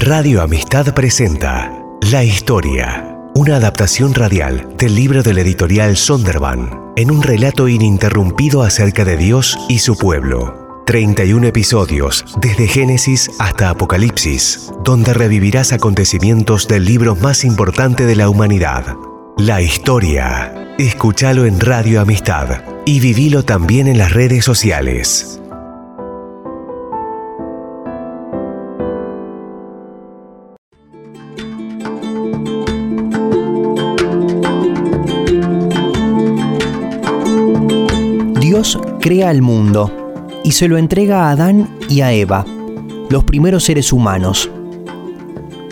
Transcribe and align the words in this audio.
Radio 0.00 0.40
Amistad 0.40 0.94
presenta 0.94 1.70
La 2.10 2.24
Historia, 2.24 3.18
una 3.34 3.56
adaptación 3.56 4.14
radial 4.14 4.74
del 4.78 4.94
libro 4.94 5.22
del 5.22 5.36
editorial 5.36 5.94
Sonderban, 5.98 6.92
en 6.96 7.10
un 7.10 7.22
relato 7.22 7.68
ininterrumpido 7.68 8.62
acerca 8.62 9.04
de 9.04 9.18
Dios 9.18 9.58
y 9.68 9.80
su 9.80 9.98
pueblo. 9.98 10.82
31 10.86 11.48
episodios, 11.48 12.24
desde 12.40 12.66
Génesis 12.66 13.30
hasta 13.38 13.68
Apocalipsis, 13.68 14.72
donde 14.82 15.12
revivirás 15.12 15.74
acontecimientos 15.74 16.66
del 16.66 16.86
libro 16.86 17.14
más 17.14 17.44
importante 17.44 18.06
de 18.06 18.16
la 18.16 18.30
humanidad. 18.30 18.96
La 19.36 19.60
Historia. 19.60 20.74
Escúchalo 20.78 21.44
en 21.44 21.60
Radio 21.60 22.00
Amistad 22.00 22.62
y 22.86 23.00
vivilo 23.00 23.44
también 23.44 23.86
en 23.86 23.98
las 23.98 24.14
redes 24.14 24.46
sociales. 24.46 25.42
Crea 39.00 39.30
el 39.30 39.40
mundo 39.40 39.90
y 40.44 40.52
se 40.52 40.68
lo 40.68 40.76
entrega 40.76 41.24
a 41.24 41.30
Adán 41.30 41.68
y 41.88 42.02
a 42.02 42.12
Eva, 42.12 42.44
los 43.08 43.24
primeros 43.24 43.64
seres 43.64 43.92
humanos. 43.92 44.50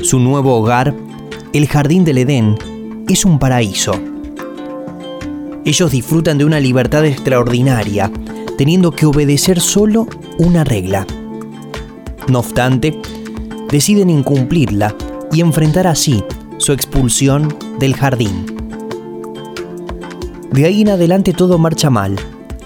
Su 0.01 0.18
nuevo 0.18 0.56
hogar, 0.56 0.95
el 1.52 1.68
jardín 1.68 2.04
del 2.04 2.18
Edén, 2.18 2.56
es 3.06 3.24
un 3.24 3.38
paraíso. 3.38 3.92
Ellos 5.64 5.91
disfrutan 5.91 6.38
de 6.38 6.46
una 6.46 6.59
libertad 6.59 7.04
extraordinaria, 7.04 8.10
teniendo 8.56 8.92
que 8.92 9.04
obedecer 9.04 9.60
solo 9.60 10.06
una 10.38 10.65
regla. 10.65 11.06
No 12.29 12.38
obstante, 12.38 12.98
deciden 13.70 14.09
incumplirla 14.09 14.95
y 15.32 15.42
enfrentar 15.42 15.87
así 15.87 16.24
su 16.56 16.73
expulsión 16.73 17.54
del 17.79 17.95
jardín. 17.95 18.46
De 20.51 20.65
ahí 20.65 20.80
en 20.80 20.88
adelante 20.88 21.35
todo 21.35 21.59
marcha 21.59 21.90
mal, 21.90 22.16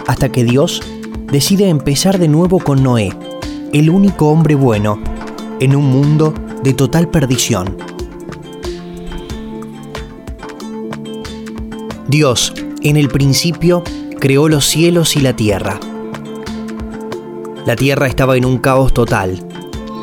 hasta 0.06 0.30
que 0.30 0.44
Dios 0.44 0.82
decide 1.30 1.68
empezar 1.68 2.18
de 2.18 2.28
nuevo 2.28 2.58
con 2.58 2.82
Noé, 2.82 3.10
el 3.72 3.90
único 3.90 4.28
hombre 4.28 4.54
bueno, 4.54 4.98
en 5.60 5.76
un 5.76 5.86
mundo 5.86 6.34
de 6.62 6.74
total 6.74 7.08
perdición. 7.08 7.76
Dios, 12.08 12.52
en 12.82 12.96
el 12.96 13.08
principio, 13.08 13.82
creó 14.20 14.48
los 14.48 14.66
cielos 14.66 15.16
y 15.16 15.20
la 15.20 15.34
tierra. 15.34 15.80
La 17.64 17.76
tierra 17.76 18.06
estaba 18.06 18.36
en 18.36 18.44
un 18.44 18.58
caos 18.58 18.92
total. 18.92 19.46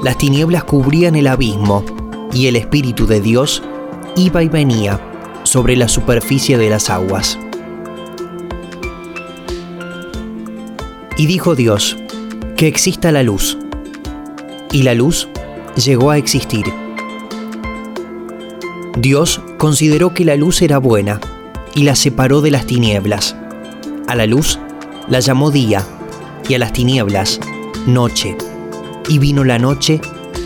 Las 0.04 0.18
tinieblas 0.18 0.64
cubrían 0.64 1.16
el 1.16 1.28
abismo 1.28 1.84
y 2.34 2.48
el 2.48 2.56
Espíritu 2.56 3.06
de 3.06 3.22
Dios 3.22 3.62
iba 4.16 4.42
y 4.42 4.50
venía 4.50 5.00
sobre 5.44 5.76
la 5.76 5.88
superficie 5.88 6.58
de 6.58 6.70
las 6.70 6.90
aguas. 6.90 7.38
Y 11.20 11.26
dijo 11.26 11.54
Dios, 11.54 11.98
que 12.56 12.68
exista 12.68 13.12
la 13.12 13.24
luz. 13.24 13.58
Y 14.72 14.84
la 14.84 14.94
luz 14.94 15.28
llegó 15.76 16.12
a 16.12 16.18
existir. 16.18 16.64
Dios 18.98 19.42
consideró 19.58 20.14
que 20.14 20.24
la 20.24 20.38
luz 20.38 20.62
era 20.62 20.78
buena 20.78 21.20
y 21.76 21.84
la 21.84 21.98
separó 21.98 22.40
de 22.40 22.52
las 22.52 22.66
tinieblas. 22.66 23.36
A 24.08 24.16
la 24.16 24.28
luz 24.28 24.60
la 25.10 25.20
llamó 25.20 25.52
día 25.52 25.86
y 26.48 26.54
a 26.54 26.58
las 26.58 26.72
tinieblas 26.72 27.42
noche. 27.86 28.38
Y 29.10 29.20
vino 29.20 29.44
la 29.44 29.60
noche 29.60 30.00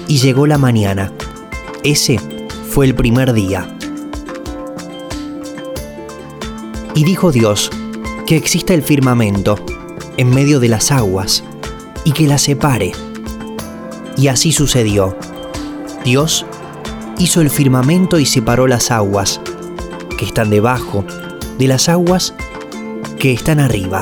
y 0.07 0.17
llegó 0.17 0.47
la 0.47 0.57
mañana. 0.57 1.13
Ese 1.83 2.19
fue 2.67 2.87
el 2.87 2.95
primer 2.95 3.33
día. 3.33 3.77
Y 6.95 7.03
dijo 7.03 7.31
Dios, 7.31 7.69
que 8.25 8.37
exista 8.37 8.73
el 8.73 8.81
firmamento 8.81 9.63
en 10.17 10.29
medio 10.29 10.59
de 10.59 10.69
las 10.69 10.91
aguas 10.91 11.43
y 12.03 12.11
que 12.11 12.27
las 12.27 12.41
separe. 12.41 12.91
Y 14.17 14.27
así 14.27 14.51
sucedió. 14.51 15.15
Dios 16.03 16.45
hizo 17.17 17.41
el 17.41 17.49
firmamento 17.49 18.19
y 18.19 18.25
separó 18.25 18.67
las 18.67 18.91
aguas 18.91 19.41
que 20.17 20.25
están 20.25 20.49
debajo 20.49 21.05
de 21.57 21.67
las 21.67 21.89
aguas 21.89 22.33
que 23.19 23.31
están 23.33 23.59
arriba. 23.59 24.01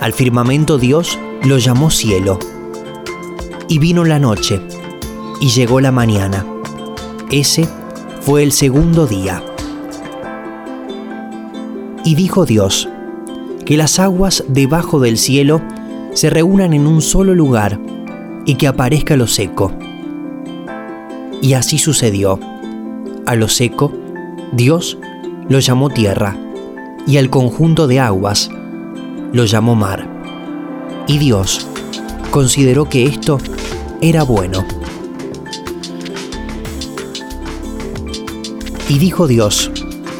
Al 0.00 0.12
firmamento 0.12 0.78
Dios 0.78 1.18
lo 1.42 1.58
llamó 1.58 1.90
cielo. 1.90 2.38
Y 3.68 3.78
vino 3.78 4.04
la 4.04 4.18
noche, 4.18 4.60
y 5.40 5.50
llegó 5.50 5.80
la 5.80 5.92
mañana. 5.92 6.44
Ese 7.30 7.68
fue 8.20 8.42
el 8.42 8.52
segundo 8.52 9.06
día. 9.06 9.44
Y 12.04 12.14
dijo 12.14 12.46
Dios, 12.46 12.88
que 13.70 13.76
las 13.76 14.00
aguas 14.00 14.42
debajo 14.48 14.98
del 14.98 15.16
cielo 15.16 15.62
se 16.12 16.28
reúnan 16.28 16.72
en 16.72 16.88
un 16.88 17.00
solo 17.00 17.36
lugar 17.36 17.78
y 18.44 18.56
que 18.56 18.66
aparezca 18.66 19.16
lo 19.16 19.28
seco. 19.28 19.70
Y 21.40 21.52
así 21.52 21.78
sucedió. 21.78 22.40
A 23.26 23.36
lo 23.36 23.46
seco, 23.46 23.92
Dios 24.50 24.98
lo 25.48 25.60
llamó 25.60 25.88
tierra, 25.88 26.36
y 27.06 27.18
al 27.18 27.30
conjunto 27.30 27.86
de 27.86 28.00
aguas 28.00 28.50
lo 29.32 29.44
llamó 29.44 29.76
mar. 29.76 30.04
Y 31.06 31.18
Dios 31.18 31.68
consideró 32.32 32.88
que 32.88 33.04
esto 33.04 33.38
era 34.00 34.24
bueno. 34.24 34.64
Y 38.88 38.98
dijo 38.98 39.28
Dios, 39.28 39.70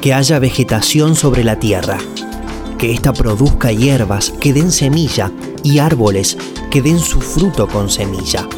que 0.01 0.15
haya 0.15 0.39
vegetación 0.39 1.17
sobre 1.17 1.43
la 1.43 1.59
tierra 1.59 1.99
que 2.81 2.93
ésta 2.95 3.13
produzca 3.13 3.73
hierbas 3.73 4.33
que 4.41 4.55
den 4.55 4.73
semilla 4.73 5.31
y 5.63 5.81
árboles 5.81 6.39
que 6.71 6.81
den 6.81 6.99
su 6.99 7.21
fruto 7.21 7.69
con 7.69 7.91
semilla, 7.91 8.49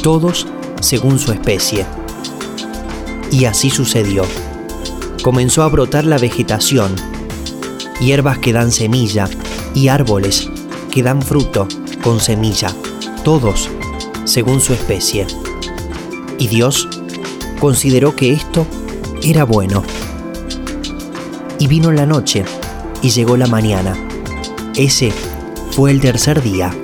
todos 0.00 0.46
según 0.80 1.18
su 1.18 1.32
especie. 1.32 1.84
Y 3.32 3.46
así 3.46 3.70
sucedió. 3.70 4.22
Comenzó 5.24 5.64
a 5.64 5.68
brotar 5.68 6.04
la 6.04 6.18
vegetación, 6.18 6.94
hierbas 8.00 8.38
que 8.38 8.52
dan 8.52 8.70
semilla 8.70 9.28
y 9.74 9.88
árboles 9.88 10.48
que 10.92 11.02
dan 11.02 11.20
fruto 11.20 11.66
con 12.04 12.20
semilla, 12.20 12.72
todos 13.24 13.68
según 14.22 14.60
su 14.60 14.72
especie. 14.72 15.26
Y 16.38 16.46
Dios 16.46 16.88
consideró 17.58 18.14
que 18.14 18.32
esto 18.32 18.68
era 19.20 19.42
bueno. 19.42 19.82
Y 21.58 21.66
vino 21.66 21.90
la 21.90 22.06
noche 22.06 22.44
y 23.02 23.10
llegó 23.10 23.36
la 23.36 23.46
mañana. 23.46 23.94
Ese 24.74 25.12
fue 25.72 25.90
el 25.90 26.00
tercer 26.00 26.42
día. 26.42 26.74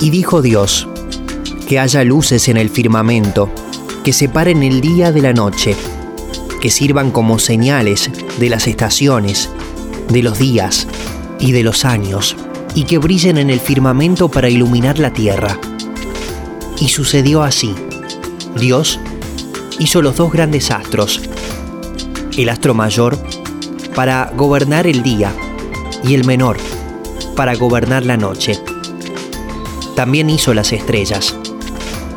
Y 0.00 0.10
dijo 0.10 0.42
Dios, 0.42 0.88
que 1.66 1.78
haya 1.78 2.04
luces 2.04 2.48
en 2.48 2.56
el 2.56 2.70
firmamento, 2.70 3.50
que 4.04 4.12
separen 4.12 4.62
el 4.62 4.80
día 4.80 5.10
de 5.10 5.22
la 5.22 5.32
noche, 5.32 5.74
que 6.60 6.70
sirvan 6.70 7.10
como 7.10 7.38
señales 7.38 8.10
de 8.38 8.48
las 8.48 8.66
estaciones, 8.66 9.50
de 10.08 10.22
los 10.22 10.38
días 10.38 10.86
y 11.40 11.52
de 11.52 11.62
los 11.62 11.84
años, 11.84 12.36
y 12.74 12.84
que 12.84 12.98
brillen 12.98 13.38
en 13.38 13.50
el 13.50 13.60
firmamento 13.60 14.30
para 14.30 14.48
iluminar 14.48 14.98
la 14.98 15.12
tierra. 15.12 15.58
Y 16.78 16.88
sucedió 16.88 17.42
así. 17.42 17.74
Dios 18.58 19.00
hizo 19.78 20.02
los 20.02 20.16
dos 20.16 20.32
grandes 20.32 20.70
astros, 20.70 21.25
el 22.42 22.48
astro 22.48 22.74
mayor 22.74 23.18
para 23.94 24.32
gobernar 24.36 24.86
el 24.86 25.02
día 25.02 25.32
y 26.04 26.14
el 26.14 26.24
menor 26.24 26.58
para 27.34 27.54
gobernar 27.54 28.04
la 28.04 28.16
noche. 28.16 28.58
También 29.94 30.28
hizo 30.28 30.52
las 30.54 30.72
estrellas. 30.72 31.36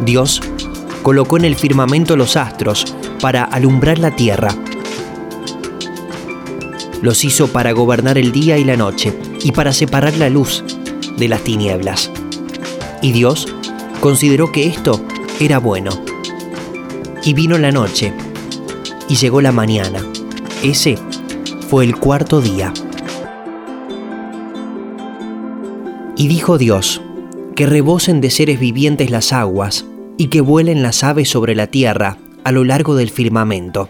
Dios 0.06 0.42
colocó 1.04 1.38
en 1.38 1.46
el 1.46 1.56
firmamento 1.56 2.16
los 2.18 2.36
astros 2.36 2.96
para 3.22 3.44
alumbrar 3.44 4.00
la 4.00 4.16
tierra. 4.16 4.54
Los 7.02 7.24
hizo 7.24 7.48
para 7.48 7.72
gobernar 7.72 8.18
el 8.18 8.32
día 8.32 8.58
y 8.58 8.64
la 8.64 8.76
noche 8.76 9.18
y 9.42 9.52
para 9.54 9.72
separar 9.72 10.18
la 10.18 10.30
luz 10.30 10.64
de 11.18 11.28
las 11.28 11.42
tinieblas. 11.42 12.12
Y 13.02 13.14
Dios 13.14 13.48
consideró 14.02 14.52
que 14.52 14.68
esto 14.68 15.02
era 15.40 15.60
bueno. 15.60 15.92
Y 17.24 17.34
vino 17.34 17.58
la 17.58 17.72
noche 17.72 18.14
y 19.08 19.16
llegó 19.16 19.42
la 19.42 19.52
mañana. 19.52 20.02
Ese 20.64 20.98
fue 21.70 21.86
el 21.86 21.96
cuarto 21.96 22.42
día. 22.42 22.74
Y 26.18 26.28
dijo 26.28 26.58
Dios, 26.58 27.02
que 27.56 27.66
rebosen 27.66 28.20
de 28.20 28.30
seres 28.30 28.60
vivientes 28.60 29.10
las 29.10 29.32
aguas, 29.32 29.86
y 30.18 30.28
que 30.28 30.42
vuelen 30.42 30.84
las 30.84 31.06
aves 31.06 31.30
sobre 31.30 31.56
la 31.56 31.68
tierra 31.68 32.18
a 32.44 32.52
lo 32.52 32.66
largo 32.66 32.96
del 32.96 33.10
firmamento. 33.10 33.88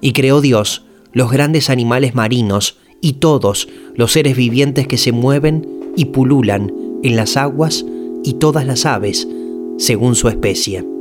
Y 0.00 0.12
creó 0.12 0.40
Dios 0.40 0.84
los 1.12 1.32
grandes 1.32 1.70
animales 1.70 2.14
marinos 2.14 2.78
y 3.00 3.14
todos 3.14 3.68
los 3.96 4.12
seres 4.12 4.36
vivientes 4.36 4.86
que 4.86 4.96
se 4.96 5.10
mueven 5.10 5.66
y 5.96 6.04
pululan 6.06 6.72
en 7.02 7.16
las 7.16 7.36
aguas 7.36 7.84
y 8.22 8.34
todas 8.34 8.64
las 8.64 8.86
aves, 8.86 9.26
según 9.76 10.14
su 10.14 10.28
especie. 10.28 10.91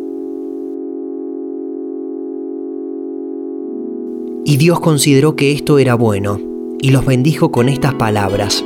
Y 4.51 4.57
Dios 4.57 4.81
consideró 4.81 5.37
que 5.37 5.53
esto 5.53 5.79
era 5.79 5.95
bueno, 5.95 6.37
y 6.81 6.89
los 6.89 7.05
bendijo 7.05 7.53
con 7.53 7.69
estas 7.69 7.93
palabras. 7.93 8.65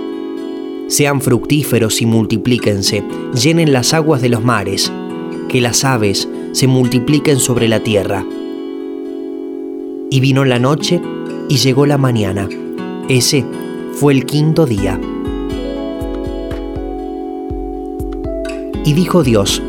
Sean 0.88 1.22
fructíferos 1.22 2.02
y 2.02 2.08
multiplíquense, 2.08 3.04
llenen 3.40 3.72
las 3.72 3.94
aguas 3.94 4.20
de 4.20 4.30
los 4.30 4.44
mares, 4.44 4.92
que 5.48 5.62
las 5.62 5.86
aves 5.86 6.28
se 6.54 6.66
multipliquen 6.66 7.38
sobre 7.38 7.68
la 7.68 7.82
tierra. 7.82 8.26
Y 10.10 10.20
vino 10.22 10.44
la 10.44 10.58
noche 10.58 11.00
y 11.50 11.58
llegó 11.58 11.86
la 11.86 12.00
mañana. 12.00 12.50
Ese 13.08 13.46
fue 13.94 14.14
el 14.14 14.26
quinto 14.26 14.66
día. 14.66 15.00
Y 18.84 18.94
dijo 18.94 19.22
Dios, 19.22 19.62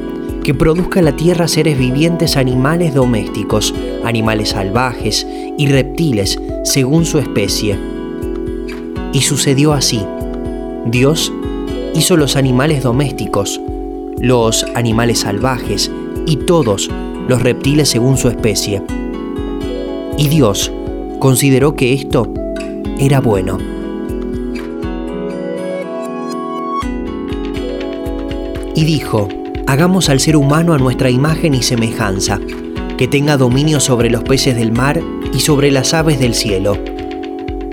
que 0.47 0.55
produzca 0.55 1.03
la 1.03 1.17
tierra 1.17 1.49
seres 1.49 1.77
vivientes, 1.77 2.37
animales 2.37 2.95
domésticos, 2.95 3.75
animales 4.05 4.51
salvajes 4.51 5.27
y 5.59 5.67
reptiles 5.67 6.41
según 6.63 7.05
su 7.05 7.19
especie. 7.19 7.77
Y 9.13 9.23
sucedió 9.23 9.73
así. 9.73 10.05
Dios 10.87 11.33
hizo 11.97 12.17
los 12.17 12.37
animales 12.37 12.85
domésticos, 12.85 13.61
los 14.21 14.65
animales 14.77 15.19
salvajes 15.19 15.91
y 16.27 16.37
todos 16.37 16.93
los 17.27 17.43
reptiles 17.43 17.89
según 17.89 18.17
su 18.17 18.29
especie. 18.29 18.85
Y 20.17 20.29
Dios 20.29 20.71
consideró 21.19 21.75
que 21.75 21.93
esto 21.93 22.33
era 23.01 23.21
bueno. 23.21 23.59
Y 28.77 28.85
dijo, 28.85 29.27
hagamos 29.67 30.09
al 30.09 30.21
ser 30.21 30.37
humano 30.37 30.73
a 30.75 30.79
nuestra 30.79 31.11
imagen 31.11 31.55
y 31.55 31.63
semejanza, 31.63 32.41
que 32.97 33.09
tenga 33.09 33.37
dominio 33.37 33.81
sobre 33.81 34.11
los 34.11 34.23
peces 34.23 34.57
del 34.57 34.73
mar 34.73 35.01
y 35.35 35.41
sobre 35.41 35.71
las 35.71 35.93
aves 35.93 36.19
del 36.19 36.35
cielo, 36.35 36.79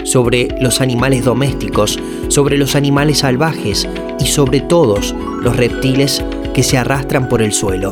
sobre 0.04 0.50
los 0.60 0.82
animales 0.82 1.24
domésticos, 1.24 2.00
sobre 2.28 2.58
los 2.58 2.76
animales 2.76 3.20
salvajes 3.20 3.88
y 4.20 4.26
sobre 4.26 4.60
todos 4.60 5.16
los 5.42 5.56
reptiles 5.56 6.24
que 6.54 6.64
se 6.64 6.78
arrastran 6.78 7.30
por 7.30 7.42
el 7.42 7.54
suelo. 7.54 7.92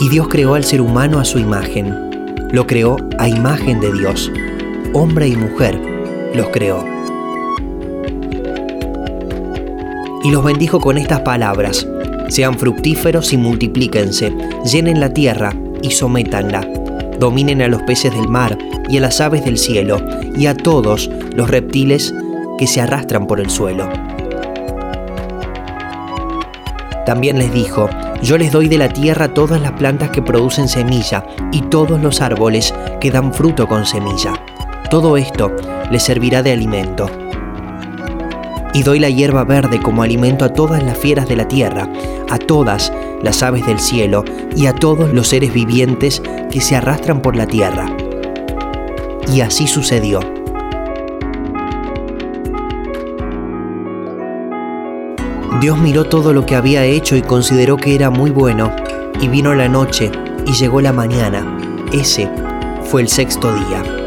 Y 0.00 0.08
Dios 0.10 0.28
creó 0.28 0.54
al 0.54 0.62
ser 0.62 0.80
humano 0.80 1.18
a 1.18 1.24
su 1.24 1.38
imagen. 1.38 2.28
Lo 2.52 2.66
creó 2.66 2.96
a 3.18 3.28
imagen 3.28 3.80
de 3.80 3.92
Dios. 3.92 4.30
Hombre 4.92 5.26
y 5.26 5.34
mujer 5.34 5.80
los 6.34 6.48
creó. 6.50 6.97
Y 10.24 10.30
los 10.30 10.44
bendijo 10.44 10.80
con 10.80 10.98
estas 10.98 11.20
palabras. 11.20 11.86
Sean 12.28 12.58
fructíferos 12.58 13.32
y 13.32 13.36
multiplíquense, 13.36 14.34
llenen 14.64 15.00
la 15.00 15.12
tierra 15.12 15.54
y 15.82 15.92
sométanla. 15.92 16.68
Dominen 17.18 17.62
a 17.62 17.68
los 17.68 17.82
peces 17.82 18.12
del 18.14 18.28
mar 18.28 18.58
y 18.88 18.98
a 18.98 19.00
las 19.00 19.20
aves 19.20 19.44
del 19.44 19.58
cielo 19.58 20.00
y 20.36 20.46
a 20.46 20.54
todos 20.54 21.10
los 21.34 21.50
reptiles 21.50 22.14
que 22.58 22.66
se 22.66 22.80
arrastran 22.80 23.26
por 23.26 23.40
el 23.40 23.50
suelo. 23.50 23.88
También 27.06 27.38
les 27.38 27.52
dijo, 27.54 27.88
yo 28.22 28.36
les 28.36 28.52
doy 28.52 28.68
de 28.68 28.76
la 28.76 28.90
tierra 28.90 29.32
todas 29.32 29.60
las 29.62 29.72
plantas 29.72 30.10
que 30.10 30.20
producen 30.20 30.68
semilla 30.68 31.24
y 31.52 31.62
todos 31.62 32.02
los 32.02 32.20
árboles 32.20 32.74
que 33.00 33.10
dan 33.10 33.32
fruto 33.32 33.66
con 33.66 33.86
semilla. 33.86 34.34
Todo 34.90 35.16
esto 35.16 35.50
les 35.90 36.02
servirá 36.02 36.42
de 36.42 36.52
alimento. 36.52 37.08
Y 38.78 38.84
doy 38.84 39.00
la 39.00 39.10
hierba 39.10 39.42
verde 39.42 39.80
como 39.82 40.04
alimento 40.04 40.44
a 40.44 40.50
todas 40.50 40.84
las 40.84 40.96
fieras 40.96 41.26
de 41.26 41.34
la 41.34 41.48
tierra, 41.48 41.90
a 42.30 42.38
todas 42.38 42.92
las 43.20 43.42
aves 43.42 43.66
del 43.66 43.80
cielo 43.80 44.24
y 44.54 44.66
a 44.66 44.72
todos 44.72 45.12
los 45.12 45.26
seres 45.26 45.52
vivientes 45.52 46.22
que 46.48 46.60
se 46.60 46.76
arrastran 46.76 47.20
por 47.20 47.34
la 47.34 47.48
tierra. 47.48 47.90
Y 49.34 49.40
así 49.40 49.66
sucedió. 49.66 50.20
Dios 55.60 55.76
miró 55.80 56.04
todo 56.04 56.32
lo 56.32 56.46
que 56.46 56.54
había 56.54 56.84
hecho 56.84 57.16
y 57.16 57.22
consideró 57.22 57.76
que 57.78 57.96
era 57.96 58.10
muy 58.10 58.30
bueno, 58.30 58.70
y 59.20 59.26
vino 59.26 59.56
la 59.56 59.68
noche 59.68 60.12
y 60.46 60.52
llegó 60.52 60.80
la 60.80 60.92
mañana. 60.92 61.58
Ese 61.92 62.30
fue 62.84 63.02
el 63.02 63.08
sexto 63.08 63.52
día. 63.52 63.97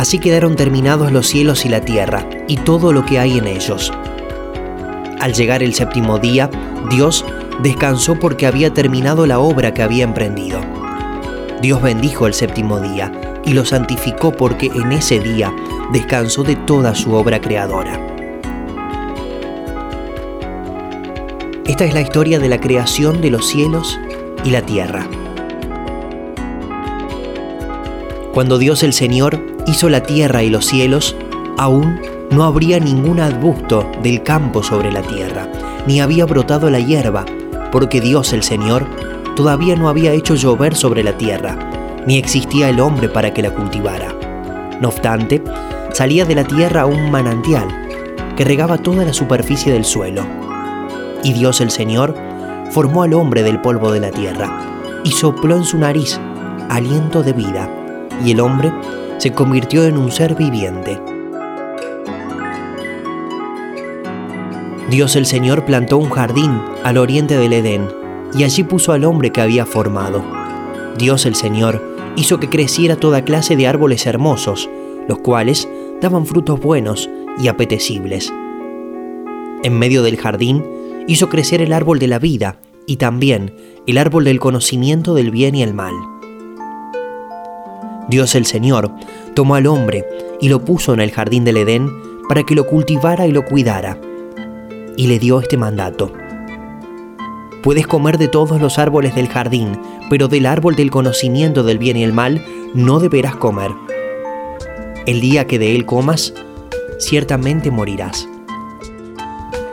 Así 0.00 0.18
quedaron 0.18 0.56
terminados 0.56 1.12
los 1.12 1.26
cielos 1.26 1.66
y 1.66 1.68
la 1.68 1.82
tierra, 1.82 2.26
y 2.48 2.56
todo 2.56 2.94
lo 2.94 3.04
que 3.04 3.18
hay 3.18 3.36
en 3.36 3.46
ellos. 3.46 3.92
Al 5.20 5.34
llegar 5.34 5.62
el 5.62 5.74
séptimo 5.74 6.18
día, 6.18 6.48
Dios 6.88 7.22
descansó 7.62 8.18
porque 8.18 8.46
había 8.46 8.72
terminado 8.72 9.26
la 9.26 9.40
obra 9.40 9.74
que 9.74 9.82
había 9.82 10.04
emprendido. 10.04 10.62
Dios 11.60 11.82
bendijo 11.82 12.26
el 12.26 12.32
séptimo 12.32 12.80
día 12.80 13.12
y 13.44 13.52
lo 13.52 13.66
santificó 13.66 14.32
porque 14.32 14.68
en 14.74 14.90
ese 14.92 15.20
día 15.20 15.54
descansó 15.92 16.44
de 16.44 16.56
toda 16.56 16.94
su 16.94 17.12
obra 17.12 17.38
creadora. 17.42 18.00
Esta 21.66 21.84
es 21.84 21.92
la 21.92 22.00
historia 22.00 22.38
de 22.38 22.48
la 22.48 22.58
creación 22.58 23.20
de 23.20 23.30
los 23.32 23.46
cielos 23.46 24.00
y 24.44 24.50
la 24.50 24.62
tierra. 24.62 25.06
Cuando 28.32 28.56
Dios 28.56 28.82
el 28.82 28.94
Señor 28.94 29.59
hizo 29.70 29.88
la 29.88 30.02
tierra 30.02 30.42
y 30.42 30.50
los 30.50 30.66
cielos, 30.66 31.16
aún 31.56 32.00
no 32.30 32.44
habría 32.44 32.80
ningún 32.80 33.20
arbusto 33.20 33.88
del 34.02 34.22
campo 34.22 34.62
sobre 34.62 34.90
la 34.90 35.02
tierra, 35.02 35.48
ni 35.86 36.00
había 36.00 36.26
brotado 36.26 36.70
la 36.70 36.80
hierba, 36.80 37.24
porque 37.70 38.00
Dios 38.00 38.32
el 38.32 38.42
Señor 38.42 38.84
todavía 39.36 39.76
no 39.76 39.88
había 39.88 40.12
hecho 40.12 40.34
llover 40.34 40.74
sobre 40.74 41.04
la 41.04 41.16
tierra, 41.16 41.56
ni 42.04 42.18
existía 42.18 42.68
el 42.68 42.80
hombre 42.80 43.08
para 43.08 43.32
que 43.32 43.42
la 43.42 43.54
cultivara. 43.54 44.14
No 44.80 44.88
obstante, 44.88 45.42
salía 45.92 46.24
de 46.24 46.34
la 46.34 46.44
tierra 46.44 46.86
un 46.86 47.10
manantial 47.10 47.68
que 48.36 48.44
regaba 48.44 48.78
toda 48.78 49.04
la 49.04 49.12
superficie 49.12 49.72
del 49.72 49.84
suelo. 49.84 50.26
Y 51.22 51.32
Dios 51.32 51.60
el 51.60 51.70
Señor 51.70 52.14
formó 52.70 53.04
al 53.04 53.14
hombre 53.14 53.42
del 53.42 53.60
polvo 53.60 53.92
de 53.92 54.00
la 54.00 54.10
tierra 54.10 55.00
y 55.04 55.12
sopló 55.12 55.56
en 55.56 55.64
su 55.64 55.78
nariz 55.78 56.18
aliento 56.68 57.22
de 57.22 57.32
vida, 57.32 57.68
y 58.24 58.32
el 58.32 58.40
hombre 58.40 58.72
se 59.20 59.32
convirtió 59.32 59.84
en 59.84 59.98
un 59.98 60.10
ser 60.10 60.34
viviente. 60.34 60.98
Dios 64.88 65.14
el 65.14 65.26
Señor 65.26 65.66
plantó 65.66 65.98
un 65.98 66.08
jardín 66.08 66.58
al 66.84 66.96
oriente 66.96 67.36
del 67.36 67.52
Edén, 67.52 67.86
y 68.34 68.44
allí 68.44 68.62
puso 68.62 68.92
al 68.92 69.04
hombre 69.04 69.30
que 69.30 69.42
había 69.42 69.66
formado. 69.66 70.24
Dios 70.96 71.26
el 71.26 71.34
Señor 71.34 71.84
hizo 72.16 72.40
que 72.40 72.48
creciera 72.48 72.96
toda 72.96 73.22
clase 73.22 73.56
de 73.56 73.66
árboles 73.66 74.06
hermosos, 74.06 74.70
los 75.06 75.18
cuales 75.18 75.68
daban 76.00 76.24
frutos 76.24 76.58
buenos 76.58 77.10
y 77.38 77.48
apetecibles. 77.48 78.32
En 79.62 79.78
medio 79.78 80.02
del 80.02 80.16
jardín 80.16 80.64
hizo 81.06 81.28
crecer 81.28 81.60
el 81.60 81.74
árbol 81.74 81.98
de 81.98 82.06
la 82.06 82.18
vida 82.18 82.56
y 82.86 82.96
también 82.96 83.54
el 83.86 83.98
árbol 83.98 84.24
del 84.24 84.40
conocimiento 84.40 85.12
del 85.12 85.30
bien 85.30 85.54
y 85.56 85.62
el 85.62 85.74
mal. 85.74 85.92
Dios 88.08 88.34
el 88.34 88.46
Señor 88.46 88.90
tomó 89.34 89.54
al 89.54 89.66
hombre 89.66 90.04
y 90.40 90.48
lo 90.48 90.64
puso 90.64 90.94
en 90.94 91.00
el 91.00 91.10
jardín 91.10 91.44
del 91.44 91.58
Edén 91.58 91.90
para 92.28 92.44
que 92.44 92.54
lo 92.54 92.66
cultivara 92.66 93.26
y 93.26 93.32
lo 93.32 93.44
cuidara. 93.44 93.98
Y 94.96 95.06
le 95.06 95.18
dio 95.18 95.40
este 95.40 95.56
mandato. 95.56 96.12
Puedes 97.62 97.86
comer 97.86 98.18
de 98.18 98.28
todos 98.28 98.60
los 98.60 98.78
árboles 98.78 99.14
del 99.14 99.28
jardín, 99.28 99.78
pero 100.08 100.28
del 100.28 100.46
árbol 100.46 100.76
del 100.76 100.90
conocimiento 100.90 101.62
del 101.62 101.78
bien 101.78 101.96
y 101.96 102.04
el 102.04 102.12
mal 102.12 102.44
no 102.74 103.00
deberás 103.00 103.36
comer 103.36 103.70
el 105.10 105.20
día 105.20 105.46
que 105.46 105.58
de 105.58 105.74
él 105.74 105.86
comas, 105.86 106.34
ciertamente 106.98 107.70
morirás. 107.70 108.28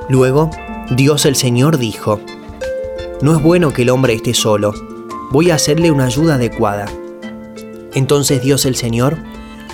Luego, 0.10 0.50
Dios 0.90 1.26
el 1.26 1.36
Señor 1.36 1.78
dijo, 1.78 2.20
No 3.22 3.36
es 3.36 3.44
bueno 3.44 3.74
que 3.74 3.84
el 3.84 3.90
hombre 3.90 4.14
esté 4.14 4.34
solo, 4.34 4.74
voy 5.32 5.52
a 5.52 5.56
hacerle 5.56 5.92
una 5.92 6.06
ayuda 6.06 6.36
adecuada. 6.36 6.88
Entonces 7.98 8.44
Dios 8.44 8.68
el 8.68 8.76
Señor 8.76 9.18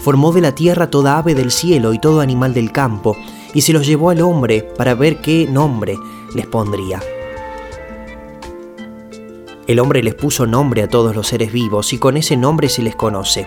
formó 0.02 0.32
de 0.32 0.40
la 0.40 0.56
tierra 0.56 0.90
toda 0.90 1.18
ave 1.18 1.36
del 1.36 1.52
cielo 1.52 1.92
y 1.92 2.00
todo 2.00 2.22
animal 2.22 2.54
del 2.54 2.72
campo, 2.72 3.18
y 3.54 3.64
se 3.64 3.74
los 3.74 3.86
llevó 3.86 4.12
al 4.12 4.22
hombre 4.22 4.62
para 4.78 4.96
ver 4.96 5.18
qué 5.18 5.46
nombre 5.46 5.98
les 6.34 6.48
pondría. 6.48 7.02
El 9.68 9.78
hombre 9.82 10.02
les 10.02 10.16
puso 10.16 10.48
nombre 10.48 10.84
a 10.84 10.88
todos 10.88 11.14
los 11.14 11.28
seres 11.28 11.52
vivos 11.52 11.92
y 11.92 11.98
con 11.98 12.16
ese 12.16 12.38
nombre 12.38 12.70
se 12.70 12.82
les 12.82 12.96
conoce. 12.96 13.46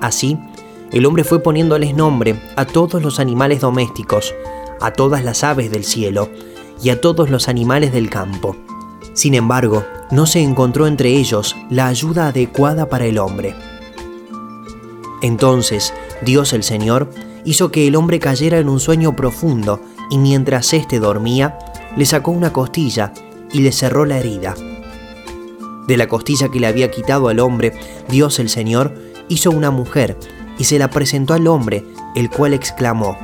Así, 0.00 0.36
el 0.90 1.06
hombre 1.06 1.22
fue 1.22 1.40
poniéndoles 1.40 1.94
nombre 1.94 2.34
a 2.56 2.64
todos 2.64 3.04
los 3.04 3.20
animales 3.20 3.60
domésticos, 3.60 4.34
a 4.80 4.92
todas 4.92 5.22
las 5.22 5.44
aves 5.44 5.70
del 5.70 5.84
cielo 5.84 6.28
y 6.82 6.90
a 6.90 7.00
todos 7.00 7.30
los 7.30 7.48
animales 7.48 7.92
del 7.92 8.10
campo. 8.10 8.56
Sin 9.12 9.34
embargo, 9.34 9.84
no 10.10 10.26
se 10.26 10.40
encontró 10.40 10.88
entre 10.88 11.10
ellos 11.10 11.54
la 11.70 11.86
ayuda 11.86 12.26
adecuada 12.26 12.88
para 12.88 13.06
el 13.06 13.18
hombre. 13.18 13.54
Entonces 15.22 15.94
Dios 16.20 16.52
el 16.52 16.64
Señor 16.64 17.08
hizo 17.44 17.70
que 17.70 17.86
el 17.86 17.96
hombre 17.96 18.18
cayera 18.18 18.58
en 18.58 18.68
un 18.68 18.80
sueño 18.80 19.16
profundo 19.16 19.80
y 20.10 20.18
mientras 20.18 20.72
éste 20.74 20.98
dormía, 20.98 21.58
le 21.96 22.04
sacó 22.04 22.32
una 22.32 22.52
costilla 22.52 23.12
y 23.52 23.60
le 23.60 23.72
cerró 23.72 24.04
la 24.04 24.18
herida. 24.18 24.54
De 25.86 25.96
la 25.96 26.08
costilla 26.08 26.48
que 26.48 26.60
le 26.60 26.66
había 26.66 26.90
quitado 26.90 27.28
al 27.28 27.40
hombre, 27.40 27.72
Dios 28.08 28.38
el 28.38 28.48
Señor 28.48 28.94
hizo 29.28 29.50
una 29.50 29.70
mujer 29.70 30.18
y 30.58 30.64
se 30.64 30.78
la 30.78 30.90
presentó 30.90 31.34
al 31.34 31.46
hombre, 31.46 31.84
el 32.14 32.30
cual 32.30 32.54
exclamó, 32.54 33.16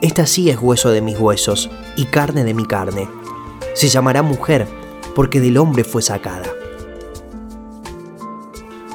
Esta 0.00 0.26
sí 0.26 0.50
es 0.50 0.58
hueso 0.60 0.90
de 0.90 1.02
mis 1.02 1.18
huesos 1.18 1.70
y 1.96 2.06
carne 2.06 2.44
de 2.44 2.54
mi 2.54 2.64
carne. 2.64 3.08
Se 3.74 3.88
llamará 3.88 4.22
mujer 4.22 4.66
porque 5.14 5.40
del 5.40 5.58
hombre 5.58 5.84
fue 5.84 6.02
sacada. 6.02 6.55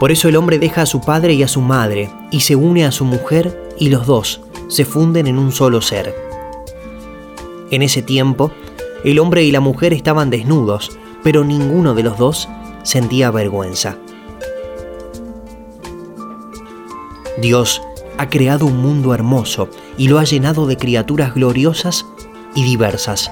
Por 0.02 0.12
eso 0.12 0.28
el 0.28 0.36
hombre 0.36 0.58
deja 0.58 0.82
a 0.82 0.86
su 0.88 1.00
padre 1.00 1.36
y 1.36 1.44
a 1.44 1.48
su 1.48 1.62
madre 1.62 2.10
y 2.32 2.40
se 2.40 2.56
une 2.56 2.88
a 2.88 2.92
su 2.92 3.06
mujer 3.06 3.70
y 3.78 3.90
los 3.90 4.08
dos 4.08 4.42
se 4.68 4.84
funden 4.84 5.28
en 5.28 5.38
un 5.38 5.52
solo 5.52 5.80
ser. 5.80 6.16
En 7.70 7.84
ese 7.84 8.02
tiempo, 8.02 8.50
el 9.04 9.20
hombre 9.20 9.44
y 9.44 9.52
la 9.52 9.60
mujer 9.60 9.94
estaban 9.94 10.32
desnudos, 10.32 10.98
pero 11.22 11.44
ninguno 11.44 11.94
de 11.94 12.02
los 12.02 12.18
dos 12.18 12.50
sentía 12.82 13.30
vergüenza. 13.30 14.00
Dios 17.40 17.84
ha 18.18 18.28
creado 18.28 18.66
un 18.66 18.82
mundo 18.82 19.14
hermoso 19.14 19.70
y 20.00 20.08
lo 20.08 20.18
ha 20.18 20.24
llenado 20.24 20.66
de 20.66 20.78
criaturas 20.78 21.36
gloriosas 21.36 22.08
y 22.56 22.64
diversas. 22.64 23.32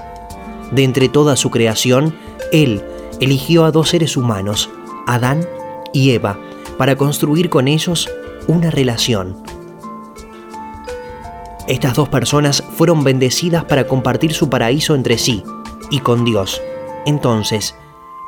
De 0.70 0.84
entre 0.84 1.08
toda 1.08 1.34
su 1.34 1.50
creación, 1.50 2.14
Él 2.52 2.84
eligió 3.18 3.64
a 3.64 3.72
dos 3.72 3.88
seres 3.88 4.16
humanos, 4.16 4.70
Adán 5.08 5.44
y 5.92 6.12
Eva, 6.12 6.38
para 6.80 6.96
construir 6.96 7.50
con 7.50 7.68
ellos 7.68 8.08
una 8.46 8.70
relación. 8.70 9.36
Estas 11.68 11.94
dos 11.94 12.08
personas 12.08 12.64
fueron 12.78 13.04
bendecidas 13.04 13.64
para 13.66 13.86
compartir 13.86 14.32
su 14.32 14.48
paraíso 14.48 14.94
entre 14.94 15.18
sí 15.18 15.44
y 15.90 15.98
con 16.00 16.24
Dios. 16.24 16.62
Entonces, 17.04 17.74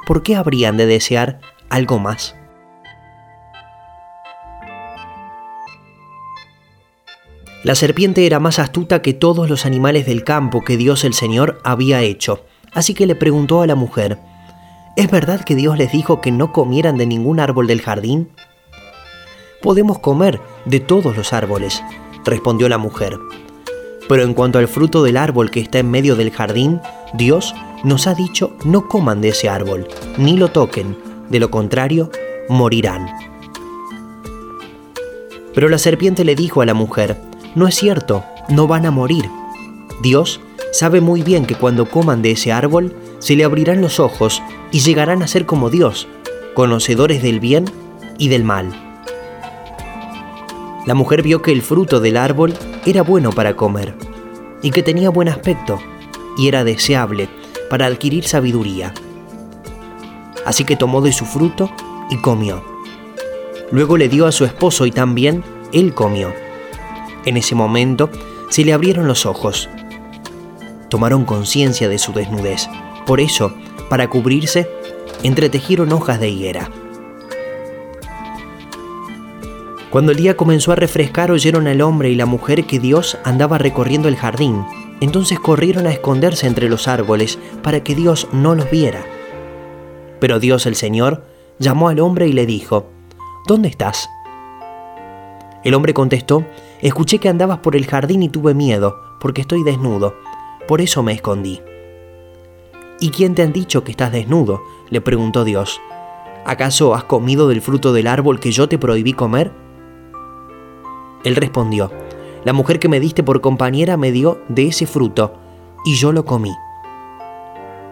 ¿por 0.06 0.22
qué 0.22 0.36
habrían 0.36 0.76
de 0.76 0.84
desear 0.84 1.40
algo 1.70 1.98
más? 1.98 2.36
La 7.64 7.74
serpiente 7.74 8.26
era 8.26 8.38
más 8.38 8.58
astuta 8.58 9.00
que 9.00 9.14
todos 9.14 9.48
los 9.48 9.64
animales 9.64 10.04
del 10.04 10.24
campo 10.24 10.62
que 10.62 10.76
Dios 10.76 11.04
el 11.04 11.14
Señor 11.14 11.58
había 11.64 12.02
hecho, 12.02 12.44
así 12.74 12.92
que 12.92 13.06
le 13.06 13.14
preguntó 13.14 13.62
a 13.62 13.66
la 13.66 13.76
mujer, 13.76 14.18
¿Es 14.94 15.10
verdad 15.10 15.42
que 15.42 15.54
Dios 15.54 15.78
les 15.78 15.90
dijo 15.90 16.20
que 16.20 16.30
no 16.30 16.52
comieran 16.52 16.98
de 16.98 17.06
ningún 17.06 17.40
árbol 17.40 17.66
del 17.66 17.80
jardín? 17.80 18.28
Podemos 19.62 20.00
comer 20.00 20.38
de 20.66 20.80
todos 20.80 21.16
los 21.16 21.32
árboles, 21.32 21.82
respondió 22.26 22.68
la 22.68 22.76
mujer. 22.76 23.18
Pero 24.06 24.22
en 24.22 24.34
cuanto 24.34 24.58
al 24.58 24.68
fruto 24.68 25.02
del 25.02 25.16
árbol 25.16 25.50
que 25.50 25.60
está 25.60 25.78
en 25.78 25.90
medio 25.90 26.14
del 26.14 26.30
jardín, 26.30 26.78
Dios 27.14 27.54
nos 27.84 28.06
ha 28.06 28.14
dicho 28.14 28.54
no 28.66 28.86
coman 28.86 29.22
de 29.22 29.30
ese 29.30 29.48
árbol, 29.48 29.88
ni 30.18 30.36
lo 30.36 30.48
toquen, 30.48 30.98
de 31.30 31.40
lo 31.40 31.50
contrario, 31.50 32.10
morirán. 32.50 33.08
Pero 35.54 35.70
la 35.70 35.78
serpiente 35.78 36.22
le 36.22 36.34
dijo 36.34 36.60
a 36.60 36.66
la 36.66 36.74
mujer, 36.74 37.16
no 37.54 37.66
es 37.66 37.76
cierto, 37.76 38.24
no 38.50 38.66
van 38.66 38.84
a 38.84 38.90
morir. 38.90 39.30
Dios 40.02 40.40
sabe 40.70 41.00
muy 41.00 41.22
bien 41.22 41.46
que 41.46 41.54
cuando 41.54 41.88
coman 41.88 42.20
de 42.20 42.32
ese 42.32 42.52
árbol, 42.52 42.94
se 43.20 43.36
le 43.36 43.44
abrirán 43.44 43.80
los 43.80 44.00
ojos 44.00 44.42
y 44.72 44.80
llegarán 44.80 45.22
a 45.22 45.28
ser 45.28 45.46
como 45.46 45.70
Dios, 45.70 46.08
conocedores 46.54 47.22
del 47.22 47.38
bien 47.38 47.66
y 48.18 48.28
del 48.28 48.42
mal. 48.42 48.72
La 50.86 50.94
mujer 50.94 51.22
vio 51.22 51.42
que 51.42 51.52
el 51.52 51.62
fruto 51.62 52.00
del 52.00 52.16
árbol 52.16 52.54
era 52.84 53.02
bueno 53.02 53.30
para 53.30 53.54
comer, 53.54 53.94
y 54.62 54.70
que 54.70 54.82
tenía 54.82 55.10
buen 55.10 55.28
aspecto, 55.28 55.78
y 56.36 56.48
era 56.48 56.64
deseable 56.64 57.28
para 57.70 57.86
adquirir 57.86 58.24
sabiduría. 58.24 58.92
Así 60.44 60.64
que 60.64 60.76
tomó 60.76 61.00
de 61.02 61.12
su 61.12 61.24
fruto 61.24 61.70
y 62.10 62.16
comió. 62.16 62.64
Luego 63.70 63.96
le 63.96 64.08
dio 64.08 64.26
a 64.26 64.32
su 64.32 64.44
esposo 64.44 64.86
y 64.86 64.90
también 64.90 65.44
él 65.72 65.94
comió. 65.94 66.32
En 67.24 67.36
ese 67.36 67.54
momento 67.54 68.10
se 68.50 68.64
le 68.64 68.72
abrieron 68.72 69.06
los 69.06 69.24
ojos. 69.24 69.68
Tomaron 70.88 71.24
conciencia 71.24 71.88
de 71.88 71.98
su 71.98 72.12
desnudez. 72.12 72.68
Por 73.06 73.20
eso 73.20 73.54
para 73.92 74.08
cubrirse, 74.08 74.70
entretejieron 75.22 75.92
hojas 75.92 76.18
de 76.18 76.30
higuera. 76.30 76.70
Cuando 79.90 80.12
el 80.12 80.16
día 80.16 80.34
comenzó 80.34 80.72
a 80.72 80.76
refrescar, 80.76 81.30
oyeron 81.30 81.66
al 81.66 81.82
hombre 81.82 82.08
y 82.08 82.14
la 82.14 82.24
mujer 82.24 82.64
que 82.64 82.78
Dios 82.78 83.18
andaba 83.22 83.58
recorriendo 83.58 84.08
el 84.08 84.16
jardín. 84.16 84.64
Entonces 85.02 85.38
corrieron 85.38 85.86
a 85.86 85.92
esconderse 85.92 86.46
entre 86.46 86.70
los 86.70 86.88
árboles 86.88 87.38
para 87.62 87.84
que 87.84 87.94
Dios 87.94 88.28
no 88.32 88.54
los 88.54 88.70
viera. 88.70 89.04
Pero 90.20 90.40
Dios 90.40 90.64
el 90.64 90.74
Señor 90.74 91.26
llamó 91.58 91.90
al 91.90 92.00
hombre 92.00 92.26
y 92.26 92.32
le 92.32 92.46
dijo, 92.46 92.86
¿Dónde 93.46 93.68
estás? 93.68 94.08
El 95.64 95.74
hombre 95.74 95.92
contestó, 95.92 96.46
escuché 96.80 97.18
que 97.18 97.28
andabas 97.28 97.58
por 97.58 97.76
el 97.76 97.86
jardín 97.86 98.22
y 98.22 98.30
tuve 98.30 98.54
miedo, 98.54 98.96
porque 99.20 99.42
estoy 99.42 99.62
desnudo, 99.64 100.14
por 100.66 100.80
eso 100.80 101.02
me 101.02 101.12
escondí. 101.12 101.60
¿Y 103.02 103.10
quién 103.10 103.34
te 103.34 103.42
han 103.42 103.52
dicho 103.52 103.82
que 103.82 103.90
estás 103.90 104.12
desnudo? 104.12 104.62
le 104.88 105.00
preguntó 105.00 105.42
Dios. 105.42 105.80
¿Acaso 106.46 106.94
has 106.94 107.02
comido 107.02 107.48
del 107.48 107.60
fruto 107.60 107.92
del 107.92 108.06
árbol 108.06 108.38
que 108.38 108.52
yo 108.52 108.68
te 108.68 108.78
prohibí 108.78 109.12
comer? 109.12 109.50
Él 111.24 111.34
respondió, 111.34 111.90
La 112.44 112.52
mujer 112.52 112.78
que 112.78 112.88
me 112.88 113.00
diste 113.00 113.24
por 113.24 113.40
compañera 113.40 113.96
me 113.96 114.12
dio 114.12 114.40
de 114.48 114.68
ese 114.68 114.86
fruto, 114.86 115.34
y 115.84 115.96
yo 115.96 116.12
lo 116.12 116.24
comí. 116.24 116.54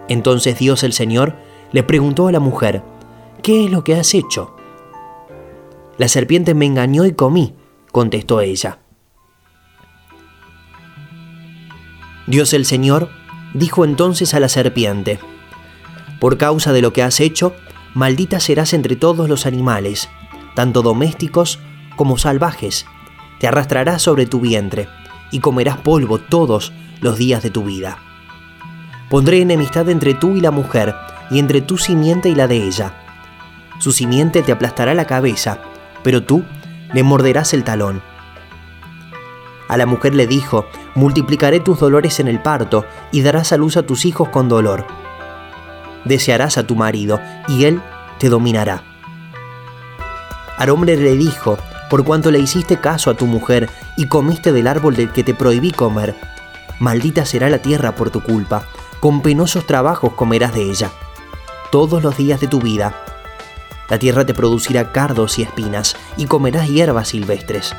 Entonces 0.07 0.57
Dios 0.57 0.81
el 0.85 0.93
Señor 0.93 1.35
le 1.73 1.83
preguntó 1.83 2.27
a 2.27 2.31
la 2.31 2.39
mujer, 2.39 2.81
¿qué 3.43 3.65
es 3.65 3.69
lo 3.69 3.83
que 3.83 3.95
has 3.95 4.13
hecho? 4.13 4.55
La 5.97 6.07
serpiente 6.07 6.53
me 6.53 6.67
engañó 6.67 7.05
y 7.05 7.11
comí, 7.11 7.53
contestó 7.91 8.39
ella. 8.39 8.79
Dios 12.27 12.53
el 12.53 12.63
Señor 12.63 13.09
Dijo 13.53 13.85
entonces 13.85 14.33
a 14.33 14.39
la 14.39 14.49
serpiente, 14.49 15.19
Por 16.19 16.37
causa 16.37 16.73
de 16.73 16.81
lo 16.81 16.93
que 16.93 17.03
has 17.03 17.19
hecho, 17.19 17.53
maldita 17.93 18.39
serás 18.39 18.73
entre 18.73 18.95
todos 18.95 19.27
los 19.27 19.45
animales, 19.45 20.09
tanto 20.55 20.81
domésticos 20.81 21.59
como 21.95 22.17
salvajes. 22.17 22.85
Te 23.39 23.47
arrastrarás 23.47 24.01
sobre 24.01 24.25
tu 24.25 24.39
vientre 24.39 24.87
y 25.31 25.39
comerás 25.39 25.77
polvo 25.77 26.19
todos 26.19 26.73
los 27.01 27.17
días 27.17 27.41
de 27.43 27.49
tu 27.49 27.63
vida. 27.63 27.97
Pondré 29.09 29.41
enemistad 29.41 29.89
entre 29.89 30.13
tú 30.13 30.37
y 30.37 30.41
la 30.41 30.51
mujer, 30.51 30.95
y 31.31 31.39
entre 31.39 31.61
tu 31.61 31.77
simiente 31.77 32.29
y 32.29 32.35
la 32.35 32.47
de 32.47 32.57
ella. 32.67 32.93
Su 33.79 33.91
simiente 33.93 34.43
te 34.43 34.51
aplastará 34.51 34.93
la 34.93 35.05
cabeza, 35.05 35.59
pero 36.03 36.23
tú 36.23 36.43
le 36.93 37.03
morderás 37.03 37.53
el 37.53 37.63
talón. 37.63 38.01
A 39.71 39.77
la 39.77 39.85
mujer 39.85 40.13
le 40.13 40.27
dijo, 40.27 40.65
multiplicaré 40.95 41.61
tus 41.61 41.79
dolores 41.79 42.19
en 42.19 42.27
el 42.27 42.41
parto 42.41 42.83
y 43.13 43.21
darás 43.21 43.53
a 43.53 43.57
luz 43.57 43.77
a 43.77 43.83
tus 43.83 44.03
hijos 44.03 44.27
con 44.27 44.49
dolor. 44.49 44.85
Desearás 46.03 46.57
a 46.57 46.67
tu 46.67 46.75
marido 46.75 47.21
y 47.47 47.63
él 47.63 47.81
te 48.19 48.27
dominará. 48.27 48.83
Al 50.57 50.71
hombre 50.71 50.97
le 50.97 51.15
dijo, 51.15 51.57
por 51.89 52.03
cuanto 52.03 52.31
le 52.31 52.39
hiciste 52.39 52.81
caso 52.81 53.09
a 53.09 53.13
tu 53.13 53.27
mujer 53.27 53.69
y 53.95 54.07
comiste 54.07 54.51
del 54.51 54.67
árbol 54.67 54.93
del 54.97 55.13
que 55.13 55.23
te 55.23 55.33
prohibí 55.33 55.71
comer, 55.71 56.15
maldita 56.81 57.25
será 57.25 57.49
la 57.49 57.59
tierra 57.59 57.95
por 57.95 58.09
tu 58.09 58.21
culpa, 58.21 58.65
con 58.99 59.21
penosos 59.21 59.65
trabajos 59.65 60.11
comerás 60.15 60.53
de 60.53 60.69
ella, 60.69 60.91
todos 61.71 62.03
los 62.03 62.17
días 62.17 62.41
de 62.41 62.47
tu 62.47 62.59
vida. 62.59 62.93
La 63.89 63.97
tierra 63.97 64.25
te 64.25 64.33
producirá 64.33 64.91
cardos 64.91 65.39
y 65.39 65.43
espinas, 65.43 65.95
y 66.17 66.25
comerás 66.25 66.67
hierbas 66.67 67.07
silvestres 67.07 67.73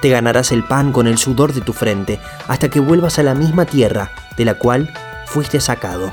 te 0.00 0.10
ganarás 0.10 0.52
el 0.52 0.64
pan 0.64 0.92
con 0.92 1.06
el 1.06 1.18
sudor 1.18 1.52
de 1.52 1.60
tu 1.60 1.72
frente, 1.72 2.20
hasta 2.46 2.68
que 2.68 2.80
vuelvas 2.80 3.18
a 3.18 3.22
la 3.22 3.34
misma 3.34 3.64
tierra 3.64 4.12
de 4.36 4.44
la 4.44 4.54
cual 4.54 4.92
fuiste 5.26 5.60
sacado. 5.60 6.12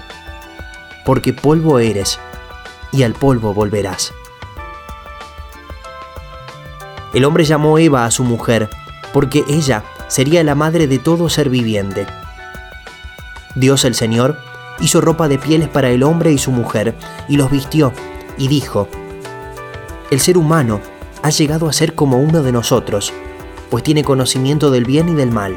Porque 1.06 1.34
polvo 1.34 1.80
eres, 1.80 2.20
y 2.92 3.04
al 3.04 3.14
polvo 3.14 3.54
volverás. 3.54 4.14
El 7.14 7.26
hombre 7.26 7.46
llamó 7.46 7.78
Eva 7.78 8.06
a 8.06 8.12
su 8.12 8.24
mujer, 8.24 8.70
porque 9.14 9.44
ella 9.48 9.84
sería 10.08 10.44
la 10.44 10.56
madre 10.56 10.88
de 10.88 11.00
todo 11.00 11.30
ser 11.30 11.50
viviente. 11.50 12.08
Dios 13.56 13.86
el 13.86 13.96
Señor 13.96 14.38
hizo 14.80 15.00
ropa 15.00 15.28
de 15.28 15.38
pieles 15.38 15.70
para 15.70 15.90
el 15.90 16.04
hombre 16.04 16.32
y 16.32 16.38
su 16.38 16.52
mujer, 16.52 16.96
y 17.30 17.38
los 17.38 17.52
vistió, 17.52 17.94
y 18.38 18.48
dijo, 18.48 18.90
El 20.12 20.20
ser 20.20 20.38
humano 20.38 20.82
ha 21.24 21.30
llegado 21.30 21.70
a 21.70 21.74
ser 21.74 21.96
como 21.96 22.18
uno 22.18 22.44
de 22.44 22.52
nosotros, 22.52 23.14
pues 23.70 23.84
tiene 23.84 24.04
conocimiento 24.04 24.72
del 24.72 24.86
bien 24.86 25.10
y 25.10 25.14
del 25.14 25.32
mal. 25.32 25.56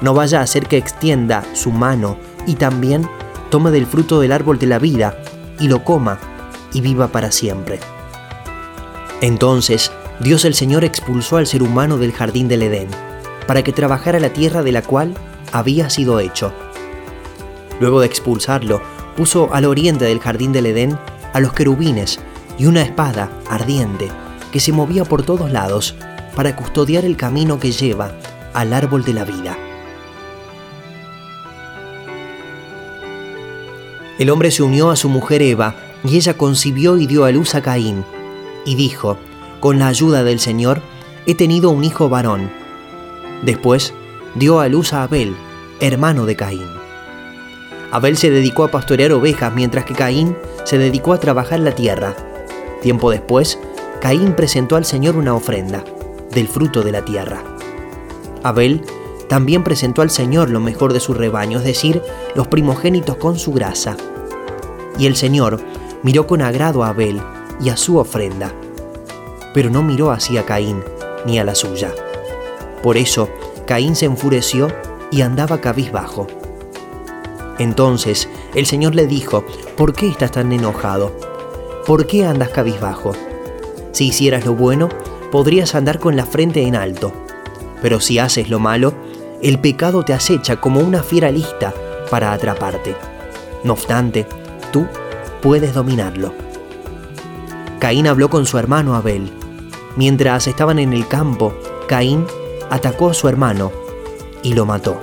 No 0.00 0.14
vaya 0.14 0.40
a 0.40 0.42
hacer 0.42 0.66
que 0.66 0.76
extienda 0.76 1.44
su 1.54 1.70
mano 1.70 2.16
y 2.46 2.54
también 2.54 3.08
tome 3.50 3.70
del 3.70 3.86
fruto 3.86 4.20
del 4.20 4.32
árbol 4.32 4.58
de 4.58 4.66
la 4.66 4.78
vida 4.78 5.16
y 5.58 5.68
lo 5.68 5.84
coma 5.84 6.18
y 6.72 6.80
viva 6.80 7.08
para 7.08 7.30
siempre. 7.32 7.80
Entonces, 9.20 9.92
Dios 10.20 10.44
el 10.44 10.54
Señor 10.54 10.84
expulsó 10.84 11.36
al 11.36 11.46
ser 11.46 11.62
humano 11.62 11.98
del 11.98 12.12
jardín 12.12 12.48
del 12.48 12.62
Edén, 12.62 12.88
para 13.46 13.62
que 13.62 13.72
trabajara 13.72 14.20
la 14.20 14.32
tierra 14.32 14.62
de 14.62 14.72
la 14.72 14.82
cual 14.82 15.14
había 15.52 15.90
sido 15.90 16.20
hecho. 16.20 16.52
Luego 17.80 18.00
de 18.00 18.06
expulsarlo, 18.06 18.80
puso 19.16 19.52
al 19.52 19.64
oriente 19.64 20.04
del 20.04 20.20
jardín 20.20 20.52
del 20.52 20.66
Edén 20.66 20.98
a 21.32 21.40
los 21.40 21.52
querubines 21.52 22.20
y 22.58 22.66
una 22.66 22.82
espada 22.82 23.30
ardiente 23.48 24.08
que 24.52 24.60
se 24.60 24.72
movía 24.72 25.04
por 25.04 25.22
todos 25.22 25.50
lados 25.50 25.96
para 26.40 26.56
custodiar 26.56 27.04
el 27.04 27.18
camino 27.18 27.60
que 27.60 27.70
lleva 27.70 28.12
al 28.54 28.72
árbol 28.72 29.04
de 29.04 29.12
la 29.12 29.26
vida. 29.26 29.58
El 34.18 34.30
hombre 34.30 34.50
se 34.50 34.62
unió 34.62 34.88
a 34.90 34.96
su 34.96 35.10
mujer 35.10 35.42
Eva 35.42 35.74
y 36.02 36.16
ella 36.16 36.38
concibió 36.38 36.96
y 36.96 37.06
dio 37.06 37.26
a 37.26 37.30
luz 37.30 37.54
a 37.54 37.60
Caín 37.60 38.06
y 38.64 38.74
dijo, 38.74 39.18
con 39.60 39.78
la 39.78 39.88
ayuda 39.88 40.24
del 40.24 40.40
Señor, 40.40 40.80
he 41.26 41.34
tenido 41.34 41.68
un 41.68 41.84
hijo 41.84 42.08
varón. 42.08 42.50
Después 43.42 43.92
dio 44.34 44.60
a 44.60 44.68
luz 44.68 44.94
a 44.94 45.02
Abel, 45.02 45.36
hermano 45.78 46.24
de 46.24 46.36
Caín. 46.36 46.68
Abel 47.90 48.16
se 48.16 48.30
dedicó 48.30 48.64
a 48.64 48.70
pastorear 48.70 49.12
ovejas 49.12 49.52
mientras 49.54 49.84
que 49.84 49.92
Caín 49.92 50.34
se 50.64 50.78
dedicó 50.78 51.12
a 51.12 51.20
trabajar 51.20 51.60
la 51.60 51.74
tierra. 51.74 52.16
Tiempo 52.80 53.10
después, 53.10 53.58
Caín 54.00 54.32
presentó 54.32 54.76
al 54.76 54.86
Señor 54.86 55.16
una 55.16 55.34
ofrenda, 55.34 55.84
del 56.30 56.48
fruto 56.48 56.82
de 56.82 56.92
la 56.92 57.04
tierra. 57.04 57.42
Abel 58.42 58.82
también 59.28 59.62
presentó 59.62 60.02
al 60.02 60.10
Señor 60.10 60.50
lo 60.50 60.60
mejor 60.60 60.92
de 60.92 61.00
su 61.00 61.14
rebaño, 61.14 61.58
es 61.58 61.64
decir, 61.64 62.02
los 62.34 62.48
primogénitos 62.48 63.16
con 63.16 63.38
su 63.38 63.52
grasa. 63.52 63.96
Y 64.98 65.06
el 65.06 65.16
Señor 65.16 65.60
miró 66.02 66.26
con 66.26 66.42
agrado 66.42 66.82
a 66.82 66.88
Abel 66.88 67.20
y 67.60 67.68
a 67.68 67.76
su 67.76 67.98
ofrenda, 67.98 68.52
pero 69.54 69.70
no 69.70 69.82
miró 69.82 70.10
hacia 70.10 70.46
Caín 70.46 70.82
ni 71.26 71.38
a 71.38 71.44
la 71.44 71.54
suya. 71.54 71.92
Por 72.82 72.96
eso, 72.96 73.28
Caín 73.66 73.94
se 73.94 74.06
enfureció 74.06 74.68
y 75.10 75.20
andaba 75.22 75.60
cabizbajo. 75.60 76.26
Entonces 77.58 78.28
el 78.54 78.66
Señor 78.66 78.94
le 78.94 79.06
dijo, 79.06 79.44
¿por 79.76 79.92
qué 79.92 80.08
estás 80.08 80.32
tan 80.32 80.50
enojado? 80.52 81.12
¿Por 81.86 82.06
qué 82.06 82.24
andas 82.24 82.48
cabizbajo? 82.48 83.12
Si 83.92 84.08
hicieras 84.08 84.46
lo 84.46 84.54
bueno, 84.54 84.88
podrías 85.30 85.74
andar 85.74 85.98
con 85.98 86.16
la 86.16 86.26
frente 86.26 86.62
en 86.66 86.76
alto. 86.76 87.12
Pero 87.82 88.00
si 88.00 88.18
haces 88.18 88.50
lo 88.50 88.58
malo, 88.58 88.94
el 89.42 89.58
pecado 89.58 90.04
te 90.04 90.12
acecha 90.12 90.60
como 90.60 90.80
una 90.80 91.02
fiera 91.02 91.30
lista 91.30 91.72
para 92.10 92.32
atraparte. 92.32 92.94
No 93.64 93.72
obstante, 93.74 94.26
tú 94.72 94.86
puedes 95.40 95.74
dominarlo. 95.74 96.32
Caín 97.78 98.06
habló 98.06 98.28
con 98.28 98.44
su 98.46 98.58
hermano 98.58 98.94
Abel. 98.94 99.32
Mientras 99.96 100.46
estaban 100.46 100.78
en 100.78 100.92
el 100.92 101.08
campo, 101.08 101.54
Caín 101.88 102.26
atacó 102.68 103.10
a 103.10 103.14
su 103.14 103.28
hermano 103.28 103.72
y 104.42 104.54
lo 104.54 104.66
mató. 104.66 105.00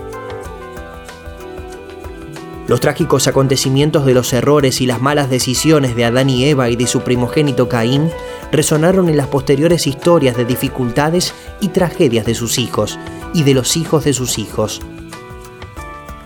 Los 2.68 2.82
trágicos 2.82 3.28
acontecimientos 3.28 4.06
de 4.06 4.14
los 4.14 4.34
errores 4.34 4.82
y 4.82 4.86
las 4.86 5.02
malas 5.02 5.30
decisiones 5.30 5.96
de 5.96 6.06
Adán 6.06 6.30
y 6.30 6.46
Eva 6.46 6.70
y 6.70 6.76
de 6.76 6.86
su 6.86 7.02
primogénito 7.02 7.70
Caín 7.70 8.12
resonaron 8.52 9.10
en 9.10 9.18
las 9.18 9.28
posteriores 9.28 9.88
historias 9.88 10.38
de 10.38 10.46
dificultades 10.46 11.34
y 11.60 11.70
tragedias 11.70 12.26
de 12.26 12.36
sus 12.36 12.58
hijos 12.58 12.98
y 13.34 13.44
de 13.44 13.54
los 13.54 13.78
hijos 13.78 14.06
de 14.06 14.14
sus 14.14 14.38
hijos. 14.38 14.82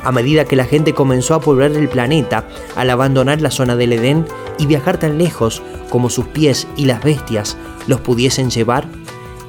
A 0.04 0.12
medida 0.12 0.46
que 0.46 0.56
la 0.56 0.66
gente 0.66 0.94
comenzó 0.94 1.36
a 1.36 1.42
poblar 1.42 1.72
el 1.72 1.88
planeta 1.88 2.48
al 2.76 2.90
abandonar 2.90 3.42
la 3.42 3.52
zona 3.52 3.76
del 3.76 3.94
Edén 3.94 4.26
y 4.58 4.66
viajar 4.66 4.98
tan 4.98 5.18
lejos 5.18 5.62
como 5.90 6.10
sus 6.10 6.26
pies 6.28 6.68
y 6.76 6.86
las 6.86 7.04
bestias 7.04 7.58
los 7.88 8.02
pudiesen 8.02 8.50
llevar, 8.50 8.88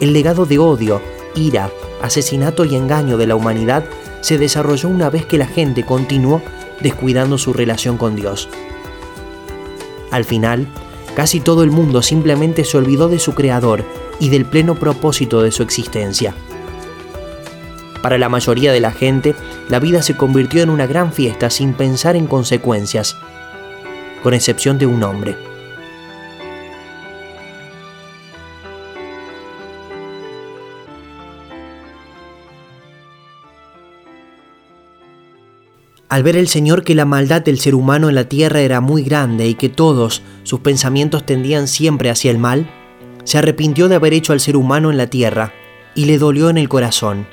el 0.00 0.12
legado 0.12 0.46
de 0.46 0.58
odio, 0.58 1.00
ira, 1.34 1.70
asesinato 2.02 2.64
y 2.64 2.74
engaño 2.74 3.16
de 3.16 3.26
la 3.26 3.36
humanidad 3.36 3.84
se 4.20 4.38
desarrolló 4.38 4.88
una 4.88 5.10
vez 5.10 5.26
que 5.26 5.38
la 5.38 5.46
gente 5.46 5.84
continuó 5.84 6.42
descuidando 6.80 7.38
su 7.38 7.52
relación 7.52 7.96
con 7.96 8.16
Dios. 8.16 8.48
Al 10.10 10.24
final, 10.24 10.66
casi 11.14 11.40
todo 11.40 11.62
el 11.62 11.70
mundo 11.70 12.02
simplemente 12.02 12.64
se 12.64 12.78
olvidó 12.78 13.08
de 13.08 13.18
su 13.18 13.34
Creador 13.34 13.84
y 14.18 14.28
del 14.28 14.44
pleno 14.44 14.74
propósito 14.74 15.42
de 15.42 15.50
su 15.50 15.62
existencia. 15.62 16.34
Para 18.02 18.18
la 18.18 18.28
mayoría 18.28 18.72
de 18.72 18.80
la 18.80 18.90
gente, 18.90 19.34
la 19.68 19.78
vida 19.78 20.02
se 20.02 20.16
convirtió 20.16 20.62
en 20.62 20.70
una 20.70 20.86
gran 20.86 21.12
fiesta 21.12 21.50
sin 21.50 21.74
pensar 21.74 22.16
en 22.16 22.26
consecuencias, 22.26 23.16
con 24.22 24.34
excepción 24.34 24.78
de 24.78 24.86
un 24.86 25.02
hombre. 25.02 25.51
Al 36.12 36.22
ver 36.22 36.36
el 36.36 36.46
Señor 36.46 36.84
que 36.84 36.94
la 36.94 37.06
maldad 37.06 37.40
del 37.40 37.58
ser 37.58 37.74
humano 37.74 38.10
en 38.10 38.14
la 38.14 38.28
tierra 38.28 38.60
era 38.60 38.82
muy 38.82 39.02
grande 39.02 39.46
y 39.46 39.54
que 39.54 39.70
todos 39.70 40.20
sus 40.42 40.60
pensamientos 40.60 41.24
tendían 41.24 41.66
siempre 41.66 42.10
hacia 42.10 42.30
el 42.30 42.36
mal, 42.36 42.70
se 43.24 43.38
arrepintió 43.38 43.88
de 43.88 43.94
haber 43.94 44.12
hecho 44.12 44.34
al 44.34 44.40
ser 44.40 44.58
humano 44.58 44.90
en 44.90 44.98
la 44.98 45.06
tierra 45.06 45.54
y 45.94 46.04
le 46.04 46.18
dolió 46.18 46.50
en 46.50 46.58
el 46.58 46.68
corazón. 46.68 47.26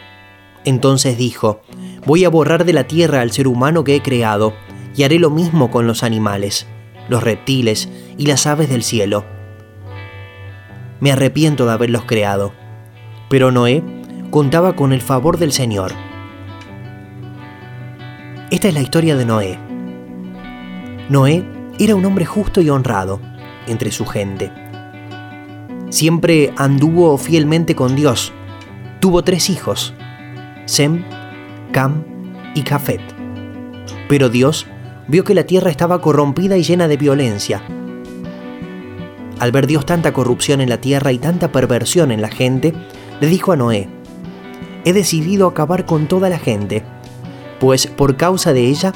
Entonces 0.64 1.18
dijo, 1.18 1.60
voy 2.06 2.24
a 2.24 2.30
borrar 2.30 2.64
de 2.64 2.72
la 2.72 2.86
tierra 2.86 3.20
al 3.20 3.34
ser 3.34 3.50
humano 3.50 3.84
que 3.84 3.98
he 3.98 4.02
creado 4.02 4.54
y 4.96 5.04
haré 5.04 5.20
lo 5.20 5.30
mismo 5.30 5.72
con 5.72 5.86
los 5.86 6.02
animales, 6.02 6.66
los 7.10 7.22
reptiles 7.22 7.90
y 8.18 8.28
las 8.28 8.48
aves 8.48 8.70
del 8.70 8.84
cielo. 8.84 9.26
Me 11.02 11.12
arrepiento 11.12 11.66
de 11.66 11.74
haberlos 11.74 12.06
creado. 12.06 12.54
Pero 13.30 13.52
Noé 13.52 13.84
contaba 14.32 14.78
con 14.78 14.94
el 14.94 15.02
favor 15.02 15.38
del 15.38 15.52
Señor 15.52 15.92
esta 18.52 18.68
es 18.68 18.74
la 18.74 18.82
historia 18.82 19.16
de 19.16 19.26
Noé. 19.26 19.60
Noé 21.10 21.46
era 21.78 21.96
un 21.96 22.04
hombre 22.06 22.26
justo 22.26 22.62
y 22.62 22.70
honrado 22.70 23.20
entre 23.68 23.92
su 23.92 24.06
gente. 24.06 24.52
Siempre 25.90 26.52
anduvo 26.58 27.18
fielmente 27.18 27.76
con 27.76 27.96
Dios. 27.96 28.34
Tuvo 29.00 29.24
tres 29.24 29.50
hijos, 29.50 29.94
Sem, 30.66 31.04
Cam 31.72 32.04
y 32.56 32.64
Jafet. 32.64 33.02
Pero 34.08 34.30
Dios 34.30 34.66
vio 35.08 35.24
que 35.24 35.36
la 35.36 35.44
tierra 35.44 35.70
estaba 35.70 36.02
corrompida 36.02 36.58
y 36.58 36.64
llena 36.64 36.88
de 36.88 36.98
violencia. 36.98 37.62
Al 39.40 39.52
ver 39.52 39.68
Dios 39.68 39.86
tanta 39.86 40.12
corrupción 40.12 40.60
en 40.60 40.70
la 40.70 40.82
tierra 40.82 41.12
y 41.12 41.20
tanta 41.20 41.52
perversión 41.52 42.12
en 42.12 42.22
la 42.22 42.30
gente, 42.30 42.74
le 43.22 43.28
dijo 43.28 43.52
a 43.52 43.56
Noé, 43.56 43.88
he 44.86 44.94
decidido 44.94 45.48
acabar 45.48 45.86
con 45.86 46.08
toda 46.08 46.30
la 46.30 46.40
gente 46.40 46.84
pues 47.60 47.88
por 47.88 48.16
causa 48.16 48.54
de 48.54 48.68
ella 48.68 48.94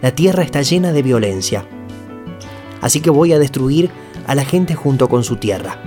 la 0.00 0.12
tierra 0.12 0.42
está 0.42 0.62
llena 0.62 0.92
de 0.92 1.02
violencia. 1.02 1.64
Así 2.80 3.00
que 3.00 3.10
voy 3.10 3.32
a 3.32 3.38
destruir 3.38 3.90
a 4.26 4.34
la 4.34 4.44
gente 4.44 4.74
junto 4.74 5.08
con 5.08 5.24
su 5.24 5.36
tierra. 5.36 5.78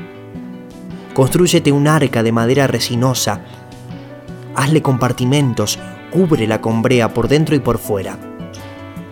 Constrúyete 1.13 1.71
un 1.71 1.87
arca 1.87 2.23
de 2.23 2.31
madera 2.31 2.67
resinosa, 2.67 3.41
hazle 4.55 4.81
compartimentos, 4.81 5.79
cúbrela 6.11 6.61
con 6.61 6.81
brea 6.81 7.13
por 7.13 7.27
dentro 7.27 7.55
y 7.55 7.59
por 7.59 7.77
fuera. 7.77 8.17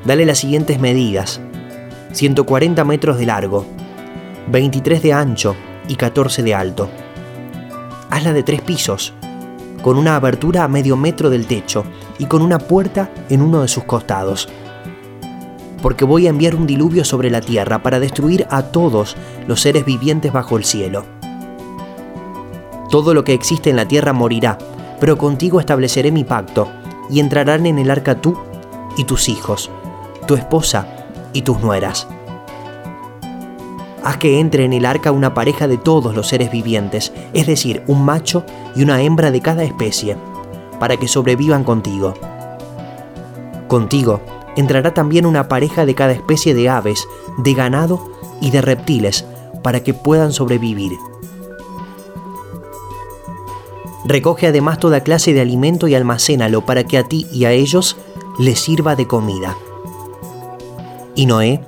Dale 0.05 0.25
las 0.25 0.39
siguientes 0.39 0.79
medidas: 0.79 1.39
140 2.11 2.83
metros 2.83 3.17
de 3.17 3.25
largo, 3.25 3.65
23 4.47 5.01
de 5.01 5.13
ancho 5.13 5.55
y 5.87 5.95
14 5.95 6.43
de 6.43 6.55
alto. 6.55 6.89
Hazla 8.09 8.33
de 8.33 8.43
tres 8.43 8.61
pisos, 8.61 9.13
con 9.81 9.97
una 9.97 10.15
abertura 10.15 10.63
a 10.63 10.67
medio 10.67 10.95
metro 10.95 11.29
del 11.29 11.45
techo 11.45 11.83
y 12.19 12.25
con 12.25 12.41
una 12.41 12.59
puerta 12.59 13.09
en 13.29 13.41
uno 13.41 13.61
de 13.61 13.67
sus 13.67 13.83
costados. 13.83 14.49
Porque 15.81 16.05
voy 16.05 16.27
a 16.27 16.29
enviar 16.29 16.55
un 16.55 16.67
diluvio 16.67 17.03
sobre 17.03 17.29
la 17.29 17.41
tierra 17.41 17.83
para 17.83 17.99
destruir 17.99 18.47
a 18.49 18.63
todos 18.63 19.17
los 19.47 19.61
seres 19.61 19.85
vivientes 19.85 20.31
bajo 20.31 20.57
el 20.57 20.63
cielo. 20.63 21.05
Todo 22.89 23.13
lo 23.13 23.23
que 23.23 23.33
existe 23.33 23.69
en 23.69 23.75
la 23.75 23.87
tierra 23.87 24.13
morirá, 24.13 24.57
pero 24.99 25.17
contigo 25.17 25.59
estableceré 25.59 26.11
mi 26.11 26.23
pacto, 26.23 26.69
y 27.09 27.19
entrarán 27.19 27.65
en 27.65 27.79
el 27.79 27.91
arca 27.91 28.21
tú 28.21 28.37
y 28.95 29.03
tus 29.03 29.27
hijos, 29.27 29.69
tu 30.27 30.35
esposa 30.35 30.87
y 31.33 31.41
tus 31.41 31.59
nueras. 31.59 32.07
Haz 34.03 34.17
que 34.17 34.39
entre 34.39 34.65
en 34.65 34.73
el 34.73 34.85
arca 34.85 35.11
una 35.11 35.33
pareja 35.33 35.67
de 35.67 35.77
todos 35.77 36.15
los 36.15 36.27
seres 36.27 36.51
vivientes, 36.51 37.11
es 37.33 37.47
decir, 37.47 37.83
un 37.87 38.05
macho 38.05 38.45
y 38.75 38.83
una 38.83 39.01
hembra 39.01 39.31
de 39.31 39.41
cada 39.41 39.63
especie 39.63 40.17
para 40.79 40.97
que 40.97 41.07
sobrevivan 41.07 41.63
contigo. 41.63 42.13
Contigo 43.67 44.21
entrará 44.55 44.93
también 44.93 45.25
una 45.25 45.47
pareja 45.47 45.85
de 45.85 45.95
cada 45.95 46.13
especie 46.13 46.53
de 46.53 46.69
aves, 46.69 47.07
de 47.37 47.53
ganado 47.53 48.11
y 48.41 48.51
de 48.51 48.61
reptiles, 48.61 49.25
para 49.63 49.81
que 49.81 49.93
puedan 49.93 50.33
sobrevivir. 50.33 50.93
Recoge 54.05 54.47
además 54.47 54.79
toda 54.79 55.01
clase 55.01 55.33
de 55.33 55.41
alimento 55.41 55.87
y 55.87 55.95
almacénalo 55.95 56.65
para 56.65 56.83
que 56.83 56.97
a 56.97 57.03
ti 57.03 57.25
y 57.31 57.45
a 57.45 57.51
ellos 57.51 57.95
les 58.37 58.59
sirva 58.59 58.95
de 58.95 59.07
comida. 59.07 59.57
Y 61.15 61.25
Noé 61.25 61.63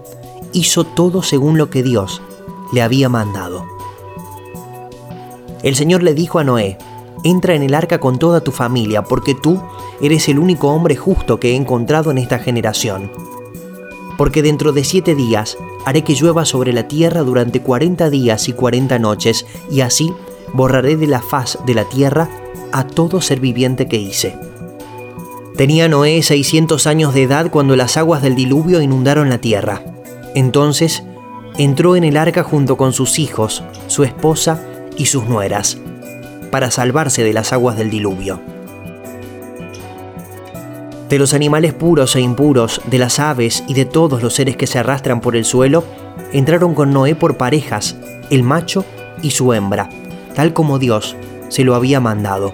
hizo 0.52 0.84
todo 0.84 1.24
según 1.24 1.58
lo 1.58 1.70
que 1.70 1.84
Dios 1.84 2.22
le 2.74 2.82
había 2.82 3.08
mandado. 3.08 3.66
El 5.64 5.76
Señor 5.76 6.04
le 6.04 6.14
dijo 6.14 6.40
a 6.40 6.44
Noé, 6.44 6.78
entra 7.26 7.56
en 7.56 7.64
el 7.64 7.74
arca 7.74 8.00
con 8.00 8.20
toda 8.20 8.42
tu 8.42 8.52
familia, 8.52 9.04
porque 9.04 9.34
tú 9.36 9.62
eres 10.00 10.30
el 10.30 10.40
único 10.40 10.70
hombre 10.70 10.96
justo 10.96 11.40
que 11.40 11.52
he 11.52 11.56
encontrado 11.56 12.12
en 12.12 12.20
esta 12.20 12.40
generación. 12.40 13.12
Porque 14.16 14.42
dentro 14.42 14.72
de 14.72 14.84
siete 14.84 15.16
días 15.16 15.58
haré 15.86 16.04
que 16.04 16.14
llueva 16.14 16.46
sobre 16.46 16.72
la 16.72 16.88
tierra 16.88 17.22
durante 17.22 17.62
cuarenta 17.62 18.10
días 18.10 18.48
y 18.48 18.54
cuarenta 18.54 19.00
noches, 19.00 19.46
y 19.72 19.82
así 19.82 20.14
borraré 20.54 20.96
de 20.96 21.08
la 21.08 21.22
faz 21.22 21.58
de 21.66 21.74
la 21.74 21.86
tierra 21.86 22.30
a 22.72 22.86
todo 22.86 23.20
ser 23.22 23.40
viviente 23.40 23.88
que 23.88 23.98
hice. 23.98 24.38
Tenía 25.58 25.88
Noé 25.88 26.22
600 26.22 26.86
años 26.86 27.14
de 27.14 27.24
edad 27.24 27.50
cuando 27.50 27.76
las 27.76 27.98
aguas 27.98 28.22
del 28.22 28.36
diluvio 28.36 28.82
inundaron 28.82 29.30
la 29.30 29.40
tierra. 29.40 29.82
Entonces 30.36 31.04
entró 31.58 31.96
en 31.96 32.04
el 32.04 32.18
arca 32.18 32.44
junto 32.44 32.78
con 32.78 32.94
sus 32.94 33.18
hijos, 33.18 33.64
su 33.88 34.04
esposa 34.04 34.62
y 34.98 35.06
sus 35.06 35.26
nueras, 35.26 35.78
para 36.52 36.72
salvarse 36.72 37.24
de 37.24 37.34
las 37.34 37.54
aguas 37.54 37.78
del 37.78 37.90
diluvio. 37.90 38.40
De 41.10 41.20
los 41.20 41.34
animales 41.34 41.74
puros 41.74 42.16
e 42.16 42.22
impuros, 42.22 42.82
de 42.86 42.98
las 42.98 43.20
aves 43.20 43.64
y 43.68 43.74
de 43.76 43.86
todos 43.86 44.24
los 44.24 44.34
seres 44.34 44.58
que 44.58 44.68
se 44.68 44.80
arrastran 44.80 45.22
por 45.22 45.36
el 45.36 45.46
suelo, 45.46 45.84
entraron 46.32 46.74
con 46.74 46.92
Noé 46.92 47.16
por 47.16 47.38
parejas, 47.38 47.96
el 48.30 48.44
macho 48.44 48.86
y 49.22 49.32
su 49.32 49.54
hembra, 49.54 49.90
tal 50.34 50.54
como 50.54 50.80
Dios 50.80 51.16
se 51.50 51.64
lo 51.64 51.76
había 51.76 52.00
mandado. 52.00 52.54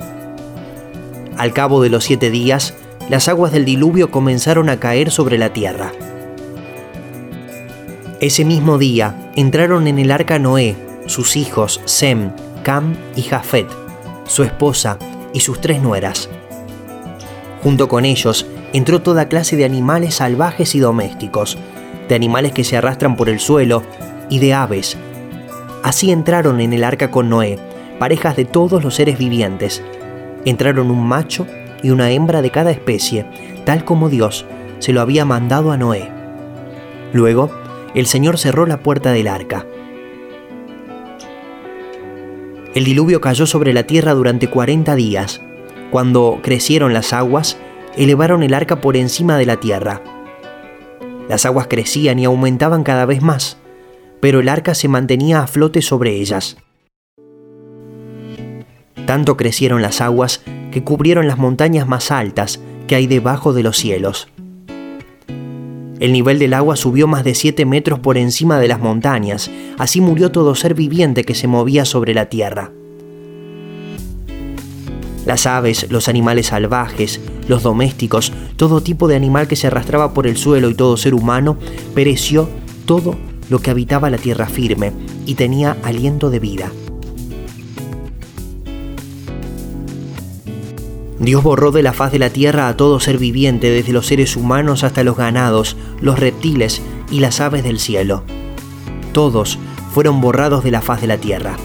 Al 1.37 1.53
cabo 1.53 1.81
de 1.81 1.89
los 1.89 2.03
siete 2.03 2.29
días, 2.29 2.73
las 3.09 3.27
aguas 3.27 3.51
del 3.51 3.65
diluvio 3.65 4.11
comenzaron 4.11 4.69
a 4.69 4.79
caer 4.79 5.11
sobre 5.11 5.37
la 5.37 5.53
tierra. 5.53 5.91
Ese 8.19 8.45
mismo 8.45 8.77
día 8.77 9.31
entraron 9.35 9.87
en 9.87 9.97
el 9.97 10.11
arca 10.11 10.37
Noé, 10.37 10.75
sus 11.07 11.35
hijos 11.35 11.81
Sem, 11.85 12.31
Cam 12.63 12.95
y 13.15 13.23
Jafet, 13.23 13.67
su 14.31 14.43
esposa 14.43 14.97
y 15.33 15.41
sus 15.41 15.59
tres 15.59 15.81
nueras. 15.81 16.29
Junto 17.63 17.89
con 17.89 18.05
ellos 18.05 18.45
entró 18.71 19.01
toda 19.01 19.27
clase 19.27 19.57
de 19.57 19.65
animales 19.65 20.15
salvajes 20.15 20.73
y 20.73 20.79
domésticos, 20.79 21.57
de 22.07 22.15
animales 22.15 22.53
que 22.53 22.63
se 22.63 22.77
arrastran 22.77 23.17
por 23.17 23.27
el 23.27 23.41
suelo 23.41 23.83
y 24.29 24.39
de 24.39 24.53
aves. 24.53 24.97
Así 25.83 26.11
entraron 26.11 26.61
en 26.61 26.71
el 26.71 26.85
arca 26.85 27.11
con 27.11 27.29
Noé, 27.29 27.59
parejas 27.99 28.37
de 28.37 28.45
todos 28.45 28.81
los 28.85 28.95
seres 28.95 29.17
vivientes. 29.17 29.83
Entraron 30.45 30.91
un 30.91 31.05
macho 31.05 31.45
y 31.83 31.89
una 31.89 32.11
hembra 32.11 32.41
de 32.41 32.51
cada 32.51 32.71
especie, 32.71 33.25
tal 33.65 33.83
como 33.83 34.07
Dios 34.07 34.45
se 34.79 34.93
lo 34.93 35.01
había 35.01 35.25
mandado 35.25 35.73
a 35.73 35.77
Noé. 35.77 36.09
Luego, 37.11 37.51
el 37.93 38.07
Señor 38.07 38.37
cerró 38.37 38.65
la 38.65 38.77
puerta 38.77 39.11
del 39.11 39.27
arca. 39.27 39.65
El 42.73 42.85
diluvio 42.85 43.19
cayó 43.19 43.45
sobre 43.45 43.73
la 43.73 43.83
tierra 43.83 44.13
durante 44.13 44.49
40 44.49 44.95
días. 44.95 45.41
Cuando 45.91 46.39
crecieron 46.41 46.93
las 46.93 47.11
aguas, 47.11 47.57
elevaron 47.97 48.43
el 48.43 48.53
arca 48.53 48.79
por 48.79 48.95
encima 48.95 49.37
de 49.37 49.45
la 49.45 49.57
tierra. 49.57 50.01
Las 51.27 51.45
aguas 51.45 51.67
crecían 51.67 52.17
y 52.19 52.25
aumentaban 52.25 52.83
cada 52.83 53.05
vez 53.05 53.21
más, 53.21 53.57
pero 54.21 54.39
el 54.39 54.47
arca 54.47 54.73
se 54.73 54.87
mantenía 54.87 55.41
a 55.41 55.47
flote 55.47 55.81
sobre 55.81 56.15
ellas. 56.15 56.57
Tanto 59.05 59.35
crecieron 59.35 59.81
las 59.81 59.99
aguas 59.99 60.41
que 60.71 60.83
cubrieron 60.83 61.27
las 61.27 61.37
montañas 61.37 61.87
más 61.87 62.11
altas 62.11 62.61
que 62.87 62.95
hay 62.95 63.07
debajo 63.07 63.51
de 63.51 63.63
los 63.63 63.75
cielos. 63.75 64.29
El 66.01 66.13
nivel 66.13 66.39
del 66.39 66.55
agua 66.55 66.75
subió 66.77 67.05
más 67.05 67.23
de 67.23 67.35
7 67.35 67.63
metros 67.67 67.99
por 67.99 68.17
encima 68.17 68.59
de 68.59 68.67
las 68.67 68.79
montañas, 68.79 69.51
así 69.77 70.01
murió 70.01 70.31
todo 70.31 70.55
ser 70.55 70.73
viviente 70.73 71.23
que 71.23 71.35
se 71.35 71.47
movía 71.47 71.85
sobre 71.85 72.15
la 72.15 72.25
tierra. 72.25 72.71
Las 75.27 75.45
aves, 75.45 75.85
los 75.91 76.07
animales 76.07 76.47
salvajes, 76.47 77.21
los 77.47 77.61
domésticos, 77.61 78.33
todo 78.55 78.81
tipo 78.81 79.07
de 79.07 79.15
animal 79.15 79.47
que 79.47 79.55
se 79.55 79.67
arrastraba 79.67 80.11
por 80.11 80.25
el 80.25 80.37
suelo 80.37 80.71
y 80.71 80.73
todo 80.73 80.97
ser 80.97 81.13
humano, 81.13 81.57
pereció 81.93 82.49
todo 82.87 83.15
lo 83.51 83.59
que 83.59 83.69
habitaba 83.69 84.09
la 84.09 84.17
tierra 84.17 84.47
firme 84.47 84.93
y 85.27 85.35
tenía 85.35 85.77
aliento 85.83 86.31
de 86.31 86.39
vida. 86.39 86.71
Dios 91.21 91.43
borró 91.43 91.71
de 91.71 91.83
la 91.83 91.93
faz 91.93 92.11
de 92.11 92.17
la 92.17 92.31
tierra 92.31 92.67
a 92.67 92.75
todo 92.75 92.99
ser 92.99 93.19
viviente, 93.19 93.69
desde 93.69 93.93
los 93.93 94.07
seres 94.07 94.35
humanos 94.35 94.83
hasta 94.83 95.03
los 95.03 95.15
ganados, 95.15 95.77
los 96.01 96.17
reptiles 96.17 96.81
y 97.11 97.19
las 97.19 97.39
aves 97.39 97.63
del 97.63 97.79
cielo. 97.79 98.23
Todos 99.13 99.59
fueron 99.93 100.19
borrados 100.19 100.63
de 100.63 100.71
la 100.71 100.81
faz 100.81 100.99
de 100.99 101.05
la 101.05 101.19
tierra. 101.19 101.57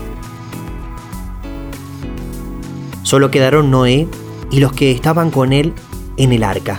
Solo 3.02 3.30
quedaron 3.30 3.70
Noé 3.70 4.06
y 4.50 4.60
los 4.60 4.74
que 4.74 4.90
estaban 4.90 5.30
con 5.30 5.54
él 5.54 5.72
en 6.18 6.34
el 6.34 6.44
arca. 6.44 6.78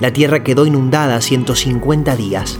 La 0.00 0.12
tierra 0.12 0.42
quedó 0.42 0.66
inundada 0.66 1.20
150 1.20 2.16
días. 2.16 2.58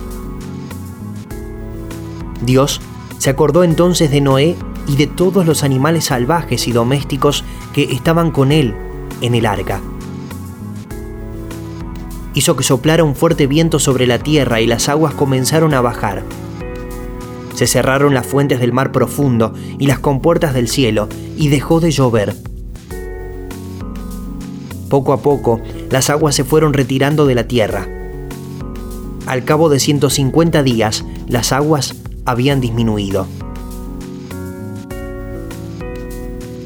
Dios 2.40 2.80
se 3.18 3.30
acordó 3.30 3.64
entonces 3.64 4.12
de 4.12 4.20
Noé 4.20 4.56
y 4.86 4.96
de 4.96 5.06
todos 5.06 5.46
los 5.46 5.64
animales 5.64 6.06
salvajes 6.06 6.68
y 6.68 6.72
domésticos 6.72 7.44
que 7.72 7.84
estaban 7.84 8.30
con 8.30 8.52
él 8.52 8.74
en 9.20 9.34
el 9.34 9.46
arca. 9.46 9.80
Hizo 12.34 12.56
que 12.56 12.64
soplara 12.64 13.04
un 13.04 13.14
fuerte 13.14 13.46
viento 13.46 13.78
sobre 13.78 14.06
la 14.06 14.18
tierra 14.18 14.60
y 14.60 14.66
las 14.66 14.88
aguas 14.88 15.14
comenzaron 15.14 15.72
a 15.72 15.80
bajar. 15.80 16.24
Se 17.54 17.68
cerraron 17.68 18.12
las 18.12 18.26
fuentes 18.26 18.58
del 18.58 18.72
mar 18.72 18.90
profundo 18.90 19.54
y 19.78 19.86
las 19.86 20.00
compuertas 20.00 20.52
del 20.54 20.68
cielo 20.68 21.08
y 21.36 21.48
dejó 21.48 21.78
de 21.78 21.92
llover. 21.92 22.34
Poco 24.90 25.12
a 25.12 25.22
poco, 25.22 25.60
las 25.90 26.10
aguas 26.10 26.34
se 26.34 26.44
fueron 26.44 26.72
retirando 26.72 27.26
de 27.26 27.34
la 27.36 27.46
tierra. 27.46 27.88
Al 29.26 29.44
cabo 29.44 29.68
de 29.68 29.78
150 29.78 30.62
días, 30.62 31.04
las 31.28 31.52
aguas 31.52 31.94
habían 32.24 32.60
disminuido. 32.60 33.26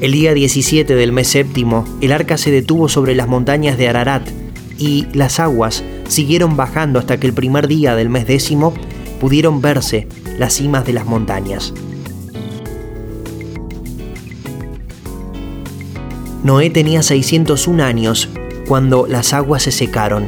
El 0.01 0.13
día 0.13 0.33
17 0.33 0.95
del 0.95 1.11
mes 1.11 1.27
séptimo, 1.27 1.83
el 1.99 2.13
arca 2.13 2.37
se 2.37 2.51
detuvo 2.51 2.87
sobre 2.87 3.15
las 3.15 3.27
montañas 3.27 3.77
de 3.77 3.89
Ararat 3.89 4.25
y 4.77 5.07
las 5.11 5.41
aguas 5.41 5.83
siguieron 6.07 6.55
bajando 6.55 6.99
hasta 6.99 7.19
que 7.19 7.27
el 7.27 7.33
primer 7.33 7.67
día 7.67 7.95
del 7.95 8.07
mes 8.07 8.25
décimo 8.25 8.73
pudieron 9.19 9.59
verse 9.59 10.07
las 10.37 10.53
cimas 10.53 10.85
de 10.85 10.93
las 10.93 11.05
montañas. 11.05 11.73
Noé 16.45 16.69
tenía 16.69 17.03
601 17.03 17.83
años 17.83 18.29
cuando 18.69 19.05
las 19.05 19.33
aguas 19.33 19.63
se 19.63 19.71
secaron. 19.71 20.25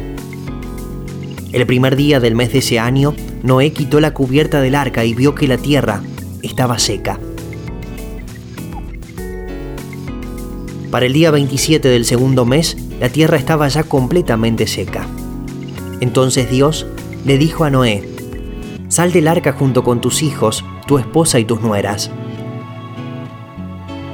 El 1.54 1.66
primer 1.66 1.96
día 1.96 2.20
del 2.20 2.36
mes 2.36 2.52
de 2.52 2.60
ese 2.60 2.78
año, 2.78 3.16
Noé 3.42 3.72
quitó 3.72 4.02
la 4.02 4.14
cubierta 4.14 4.60
del 4.60 4.76
arca 4.76 5.06
y 5.06 5.14
vio 5.14 5.34
que 5.34 5.48
la 5.48 5.58
tierra 5.58 6.04
estaba 6.42 6.78
seca. 6.78 7.22
Para 10.92 11.06
el 11.06 11.14
día 11.14 11.32
27 11.32 11.88
del 11.88 12.04
segundo 12.04 12.46
mes, 12.46 12.76
la 13.00 13.08
tierra 13.08 13.38
estaba 13.38 13.66
ya 13.70 13.84
completamente 13.84 14.68
seca. 14.68 15.08
Entonces 16.02 16.52
Dios 16.52 16.86
le 17.24 17.38
dijo 17.38 17.64
a 17.64 17.70
Noé, 17.70 18.04
Sal 18.90 19.14
del 19.14 19.30
arca 19.30 19.54
junto 19.54 19.86
con 19.86 20.02
tus 20.02 20.22
hijos, 20.22 20.66
tu 20.88 20.98
esposa 20.98 21.40
y 21.40 21.46
tus 21.46 21.62
nueras. 21.62 22.12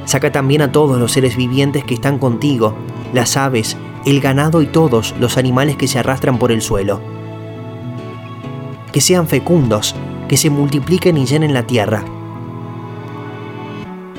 Saca 0.04 0.30
también 0.30 0.62
a 0.62 0.70
todos 0.70 1.00
los 1.00 1.10
seres 1.10 1.36
vivientes 1.36 1.82
que 1.82 1.94
están 1.94 2.20
contigo, 2.20 2.76
las 3.12 3.36
aves, 3.36 3.76
el 4.06 4.20
ganado 4.20 4.62
y 4.62 4.66
todos 4.66 5.16
los 5.18 5.36
animales 5.36 5.76
que 5.76 5.88
se 5.88 5.98
arrastran 5.98 6.38
por 6.38 6.52
el 6.52 6.62
suelo. 6.62 7.00
Que 8.92 9.00
sean 9.00 9.26
fecundos, 9.26 9.96
que 10.28 10.36
se 10.36 10.48
multipliquen 10.48 11.16
y 11.16 11.26
llenen 11.26 11.54
la 11.54 11.66
tierra. 11.66 12.04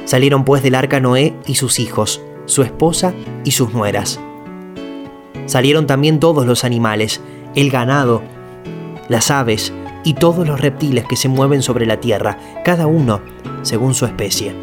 Salieron 0.03 0.43
pues 0.43 0.61
del 0.61 0.75
arca 0.75 0.99
Noé 0.99 1.35
y 1.45 1.55
sus 1.55 1.79
hijos, 1.79 2.21
su 2.49 2.63
esposa 2.63 3.13
y 3.45 3.51
sus 3.51 3.73
nueras. 3.73 4.19
Salieron 5.45 5.88
también 5.88 6.19
todos 6.19 6.45
los 6.45 6.63
animales, 6.63 7.21
el 7.55 7.69
ganado, 7.69 8.23
las 9.07 9.31
aves 9.31 9.71
y 10.03 10.15
todos 10.15 10.47
los 10.47 10.59
reptiles 10.59 11.05
que 11.05 11.15
se 11.15 11.29
mueven 11.29 11.62
sobre 11.62 11.85
la 11.85 11.99
tierra, 11.99 12.38
cada 12.65 12.88
uno 12.88 13.21
según 13.62 13.93
su 13.93 14.05
especie. 14.05 14.55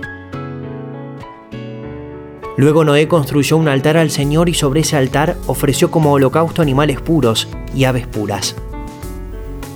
Luego 2.57 2.85
Noé 2.85 3.07
construyó 3.07 3.57
un 3.57 3.69
altar 3.69 3.97
al 3.97 4.11
Señor 4.11 4.49
y 4.49 4.55
sobre 4.55 4.81
ese 4.81 4.97
altar 4.97 5.37
ofreció 5.47 5.91
como 5.91 6.13
holocausto 6.13 6.63
animales 6.63 7.01
puros 7.01 7.49
y 7.75 7.85
aves 7.85 8.07
puras. 8.07 8.57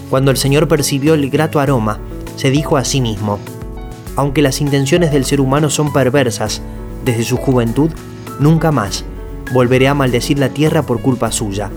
Cuando 0.09 0.31
el 0.31 0.37
Señor 0.37 0.67
percibió 0.67 1.15
el 1.15 1.31
grato 1.31 1.61
aroma, 1.61 2.01
se 2.37 2.51
dijo 2.51 2.77
a 2.77 2.85
sí 2.85 3.01
mismo, 3.01 3.39
aunque 4.17 4.43
las 4.43 4.61
intenciones 4.61 5.13
del 5.13 5.25
ser 5.25 5.41
humano 5.41 5.71
son 5.71 5.93
perversas, 5.93 6.63
desde 7.05 7.25
su 7.25 7.37
juventud, 7.37 7.91
nunca 8.39 8.73
más 8.73 9.05
volveré 9.53 9.89
a 9.89 9.95
maldecir 9.95 10.39
la 10.39 10.49
tierra 10.51 10.83
por 10.83 11.01
culpa 11.01 11.33
suya. 11.33 11.71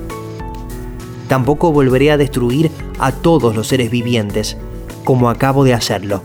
Tampoco 1.27 1.71
volveré 1.71 2.11
a 2.11 2.17
destruir 2.17 2.71
a 2.99 3.11
todos 3.11 3.55
los 3.55 3.67
seres 3.67 3.89
vivientes, 3.89 4.57
como 5.03 5.29
acabo 5.29 5.63
de 5.63 5.73
hacerlo. 5.73 6.21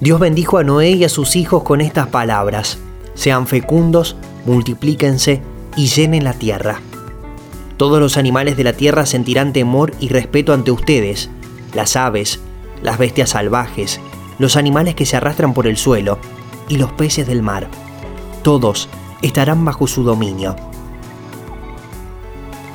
Dios 0.00 0.20
bendijo 0.20 0.58
a 0.58 0.64
Noé 0.64 0.90
y 0.90 1.04
a 1.04 1.08
sus 1.08 1.36
hijos 1.36 1.62
con 1.62 1.80
estas 1.80 2.08
palabras. 2.08 2.78
Sean 3.14 3.46
fecundos, 3.46 4.16
multiplíquense 4.44 5.42
y 5.76 5.86
llenen 5.86 6.24
la 6.24 6.32
tierra. 6.32 6.80
Todos 7.76 8.00
los 8.00 8.16
animales 8.16 8.56
de 8.56 8.64
la 8.64 8.72
tierra 8.72 9.04
sentirán 9.04 9.52
temor 9.52 9.92
y 10.00 10.08
respeto 10.08 10.54
ante 10.54 10.70
ustedes, 10.70 11.28
las 11.74 11.96
aves, 11.96 12.40
las 12.82 12.98
bestias 12.98 13.30
salvajes, 13.30 14.00
los 14.38 14.56
animales 14.56 14.94
que 14.94 15.06
se 15.06 15.16
arrastran 15.16 15.52
por 15.52 15.66
el 15.66 15.76
suelo 15.76 16.18
y 16.68 16.76
los 16.76 16.92
peces 16.92 17.26
del 17.26 17.42
mar. 17.42 17.68
Todos 18.42 18.88
estarán 19.22 19.64
bajo 19.64 19.86
su 19.86 20.02
dominio. 20.02 20.56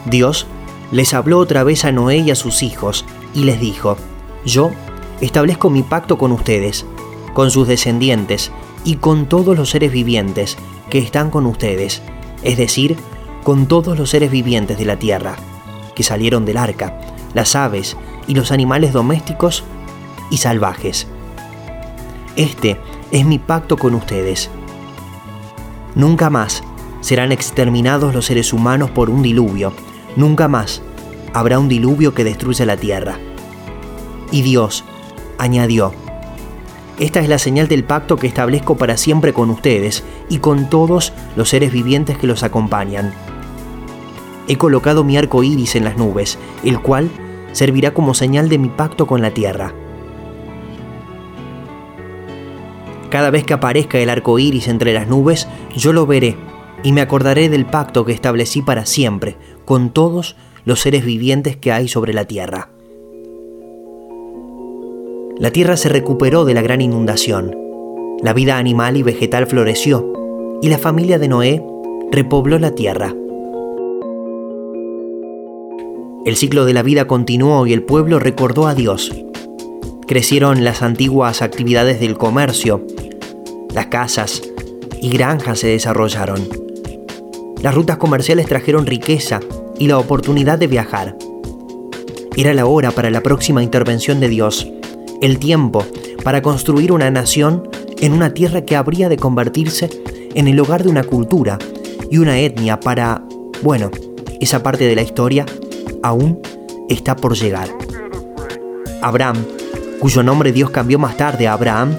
Dios 0.06 0.48
les 0.92 1.14
habló 1.14 1.40
otra 1.40 1.64
vez 1.64 1.86
a 1.86 1.92
Noé 1.92 2.18
y 2.18 2.32
a 2.32 2.36
sus 2.36 2.64
hijos 2.64 3.06
y 3.34 3.44
les 3.44 3.60
dijo, 3.60 3.98
yo 4.46 4.72
establezco 5.22 5.70
mi 5.70 5.84
pacto 5.84 6.18
con 6.18 6.32
ustedes, 6.32 6.86
con 7.34 7.52
sus 7.52 7.68
descendientes 7.68 8.52
y 8.84 8.96
con 8.96 9.28
todos 9.28 9.58
los 9.58 9.70
seres 9.70 9.92
vivientes 9.92 10.58
que 10.90 11.00
están 11.00 11.30
con 11.30 11.46
ustedes, 11.46 12.02
es 12.44 12.58
decir, 12.58 12.98
con 13.44 13.68
todos 13.68 13.98
los 13.98 14.10
seres 14.10 14.32
vivientes 14.32 14.78
de 14.78 14.86
la 14.86 14.98
tierra, 14.98 15.36
que 15.96 16.04
salieron 16.04 16.46
del 16.46 16.58
arca, 16.58 17.00
las 17.34 17.56
aves 17.56 17.96
y 18.28 18.36
los 18.36 18.52
animales 18.52 18.92
domésticos 18.92 19.64
y 20.30 20.38
salvajes. 20.38 21.08
Este 22.36 22.78
es 23.12 23.26
mi 23.26 23.40
pacto 23.40 23.78
con 23.78 23.94
ustedes. 23.94 24.50
Nunca 25.96 26.30
más 26.30 26.64
serán 27.02 27.32
exterminados 27.32 28.14
los 28.14 28.26
seres 28.26 28.54
humanos 28.54 28.90
por 28.92 29.10
un 29.10 29.22
diluvio, 29.22 29.74
nunca 30.16 30.48
más 30.48 30.82
habrá 31.34 31.60
un 31.60 31.68
diluvio 31.68 32.14
que 32.14 32.24
destruya 32.24 32.66
la 32.66 32.78
tierra. 32.78 33.20
Y 34.32 34.42
Dios 34.44 34.86
añadió, 35.38 35.94
esta 37.00 37.20
es 37.20 37.28
la 37.28 37.40
señal 37.40 37.68
del 37.68 37.84
pacto 37.84 38.16
que 38.16 38.28
establezco 38.28 38.78
para 38.78 38.96
siempre 38.96 39.34
con 39.34 39.50
ustedes 39.50 40.04
y 40.30 40.38
con 40.38 40.70
todos 40.70 41.14
los 41.36 41.50
seres 41.50 41.72
vivientes 41.72 42.18
que 42.18 42.28
los 42.28 42.44
acompañan. 42.44 43.14
He 44.48 44.58
colocado 44.58 45.04
mi 45.04 45.18
arco 45.18 45.44
iris 45.44 45.76
en 45.76 45.84
las 45.84 45.98
nubes, 45.98 46.38
el 46.64 46.80
cual 46.80 47.10
servirá 47.54 47.94
como 47.94 48.14
señal 48.14 48.50
de 48.50 48.58
mi 48.58 48.70
pacto 48.70 49.08
con 49.08 49.22
la 49.22 49.32
tierra. 49.32 49.74
Cada 53.12 53.30
vez 53.30 53.44
que 53.44 53.54
aparezca 53.54 54.00
el 54.00 54.10
arco 54.10 54.40
iris 54.40 54.70
entre 54.70 54.94
las 54.94 55.08
nubes, 55.08 55.48
yo 55.76 55.92
lo 55.92 56.08
veré 56.08 56.38
y 56.82 56.94
me 56.94 57.02
acordaré 57.02 57.50
del 57.50 57.66
pacto 57.66 58.06
que 58.06 58.14
establecí 58.14 58.62
para 58.62 58.86
siempre 58.86 59.36
con 59.66 59.92
todos 59.92 60.38
los 60.64 60.80
seres 60.80 61.04
vivientes 61.04 61.58
que 61.58 61.74
hay 61.74 61.90
sobre 61.90 62.14
la 62.14 62.24
tierra. 62.24 62.70
La 65.38 65.52
tierra 65.52 65.76
se 65.76 65.90
recuperó 65.90 66.46
de 66.46 66.54
la 66.54 66.62
gran 66.62 66.80
inundación. 66.80 67.54
La 68.24 68.32
vida 68.32 68.58
animal 68.58 68.96
y 68.96 69.04
vegetal 69.04 69.46
floreció 69.46 70.14
y 70.62 70.70
la 70.70 70.78
familia 70.78 71.20
de 71.20 71.28
Noé 71.28 71.64
repobló 72.12 72.60
la 72.60 72.76
tierra. 72.76 73.14
El 76.26 76.38
ciclo 76.38 76.64
de 76.64 76.74
la 76.74 76.84
vida 76.84 77.08
continuó 77.08 77.68
y 77.68 77.74
el 77.74 77.84
pueblo 77.84 78.20
recordó 78.20 78.68
a 78.68 78.76
Dios. 78.76 79.12
Crecieron 80.12 80.66
las 80.66 80.82
antiguas 80.82 81.42
actividades 81.42 82.02
del 82.02 82.18
comercio, 82.18 82.86
las 83.74 83.86
casas 83.86 84.42
y 85.02 85.08
granjas 85.08 85.60
se 85.60 85.68
desarrollaron. 85.68 86.50
Las 87.62 87.74
rutas 87.74 87.96
comerciales 87.96 88.46
trajeron 88.46 88.86
riqueza 88.86 89.40
y 89.80 89.88
la 89.88 89.98
oportunidad 89.98 90.60
de 90.60 90.68
viajar. 90.68 91.16
Era 92.36 92.54
la 92.54 92.66
hora 92.66 92.92
para 92.92 93.10
la 93.10 93.24
próxima 93.24 93.64
intervención 93.64 94.20
de 94.20 94.28
Dios, 94.28 94.70
el 95.22 95.40
tiempo 95.40 95.86
para 96.26 96.42
construir 96.42 96.92
una 96.92 97.10
nación 97.10 97.70
en 98.02 98.12
una 98.12 98.34
tierra 98.34 98.66
que 98.66 98.76
habría 98.76 99.08
de 99.08 99.16
convertirse 99.16 99.90
en 100.36 100.50
el 100.50 100.60
hogar 100.60 100.84
de 100.84 100.90
una 100.90 101.06
cultura 101.06 101.58
y 102.10 102.18
una 102.18 102.38
etnia 102.38 102.82
para, 102.82 103.24
bueno, 103.62 103.90
esa 104.42 104.62
parte 104.62 104.84
de 104.84 104.96
la 104.98 105.04
historia 105.04 105.46
aún 106.04 106.42
está 106.90 107.16
por 107.16 107.38
llegar. 107.38 107.70
Abraham, 109.02 109.38
cuyo 110.02 110.24
nombre 110.24 110.52
Dios 110.52 110.72
cambió 110.72 110.98
más 110.98 111.16
tarde 111.16 111.48
a 111.48 111.54
Abraham, 111.54 111.96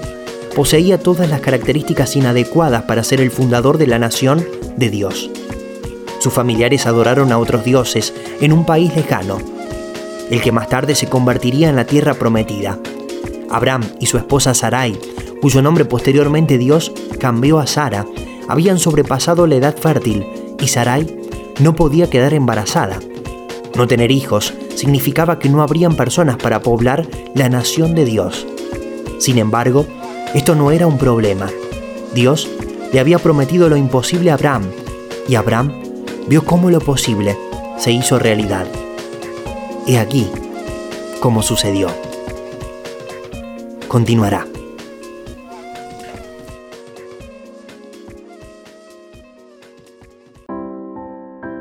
poseía 0.57 0.99
todas 0.99 1.29
las 1.29 1.39
características 1.39 2.17
inadecuadas 2.17 2.83
para 2.83 3.01
ser 3.01 3.21
el 3.21 3.31
fundador 3.31 3.77
de 3.77 3.87
la 3.87 3.97
nación 3.97 4.45
de 4.75 4.89
Dios. 4.89 5.29
Sus 6.19 6.33
familiares 6.33 6.85
adoraron 6.85 7.31
a 7.31 7.37
otros 7.37 7.63
dioses 7.63 8.13
en 8.41 8.51
un 8.51 8.65
país 8.65 8.93
lejano, 8.93 9.37
el 10.29 10.41
que 10.41 10.51
más 10.51 10.67
tarde 10.67 10.95
se 10.95 11.07
convertiría 11.07 11.69
en 11.69 11.77
la 11.77 11.85
tierra 11.85 12.13
prometida. 12.13 12.77
Abraham 13.49 13.83
y 14.01 14.07
su 14.07 14.17
esposa 14.17 14.53
Sarai, 14.53 14.99
cuyo 15.41 15.61
nombre 15.61 15.85
posteriormente 15.85 16.57
Dios 16.57 16.91
cambió 17.21 17.57
a 17.59 17.67
Sara, 17.67 18.05
habían 18.49 18.79
sobrepasado 18.79 19.47
la 19.47 19.55
edad 19.55 19.77
fértil 19.77 20.25
y 20.59 20.67
Sarai 20.67 21.21
no 21.61 21.73
podía 21.73 22.09
quedar 22.09 22.33
embarazada. 22.33 22.99
No 23.75 23.87
tener 23.87 24.11
hijos 24.11 24.53
significaba 24.75 25.39
que 25.39 25.49
no 25.49 25.61
habrían 25.61 25.95
personas 25.95 26.37
para 26.37 26.61
poblar 26.61 27.07
la 27.33 27.49
nación 27.49 27.95
de 27.95 28.05
Dios. 28.05 28.45
Sin 29.19 29.37
embargo, 29.37 29.85
esto 30.33 30.55
no 30.55 30.71
era 30.71 30.87
un 30.87 30.97
problema. 30.97 31.49
Dios 32.13 32.49
le 32.91 32.99
había 32.99 33.19
prometido 33.19 33.69
lo 33.69 33.77
imposible 33.77 34.31
a 34.31 34.35
Abraham 34.35 34.63
y 35.27 35.35
Abraham 35.35 35.71
vio 36.27 36.45
cómo 36.45 36.69
lo 36.69 36.79
posible 36.79 37.37
se 37.77 37.91
hizo 37.91 38.19
realidad. 38.19 38.67
He 39.87 39.97
aquí 39.97 40.27
cómo 41.19 41.41
sucedió. 41.41 41.89
Continuará. 43.87 44.47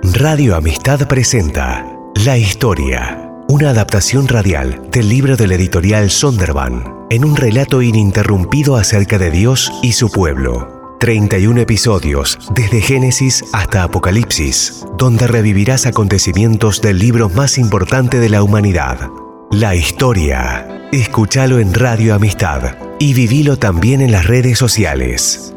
Radio 0.03 0.57
Amistad 0.57 1.09
presenta 1.09 2.02
La 2.15 2.39
Historia, 2.39 3.33
una 3.49 3.71
adaptación 3.71 4.29
radial 4.29 4.83
del 4.93 5.09
libro 5.09 5.37
del 5.37 5.51
editorial 5.51 6.09
Sonderban, 6.09 7.07
en 7.11 7.25
un 7.25 7.35
relato 7.35 7.83
ininterrumpido 7.83 8.77
acerca 8.77 9.19
de 9.19 9.31
Dios 9.33 9.73
y 9.83 9.93
su 9.93 10.09
pueblo. 10.09 10.97
31 11.01 11.63
episodios, 11.63 12.39
desde 12.55 12.81
Génesis 12.81 13.45
hasta 13.53 13.83
Apocalipsis, 13.83 14.85
donde 14.97 15.27
revivirás 15.27 15.87
acontecimientos 15.87 16.81
del 16.81 16.99
libro 16.99 17.29
más 17.29 17.59
importante 17.59 18.21
de 18.21 18.29
la 18.29 18.45
humanidad. 18.45 19.11
La 19.51 19.75
historia. 19.75 20.89
Escúchalo 20.93 21.59
en 21.59 21.75
Radio 21.75 22.15
Amistad 22.15 22.77
y 23.01 23.15
vivilo 23.15 23.59
también 23.59 24.01
en 24.01 24.13
las 24.13 24.27
redes 24.27 24.59
sociales. 24.59 25.52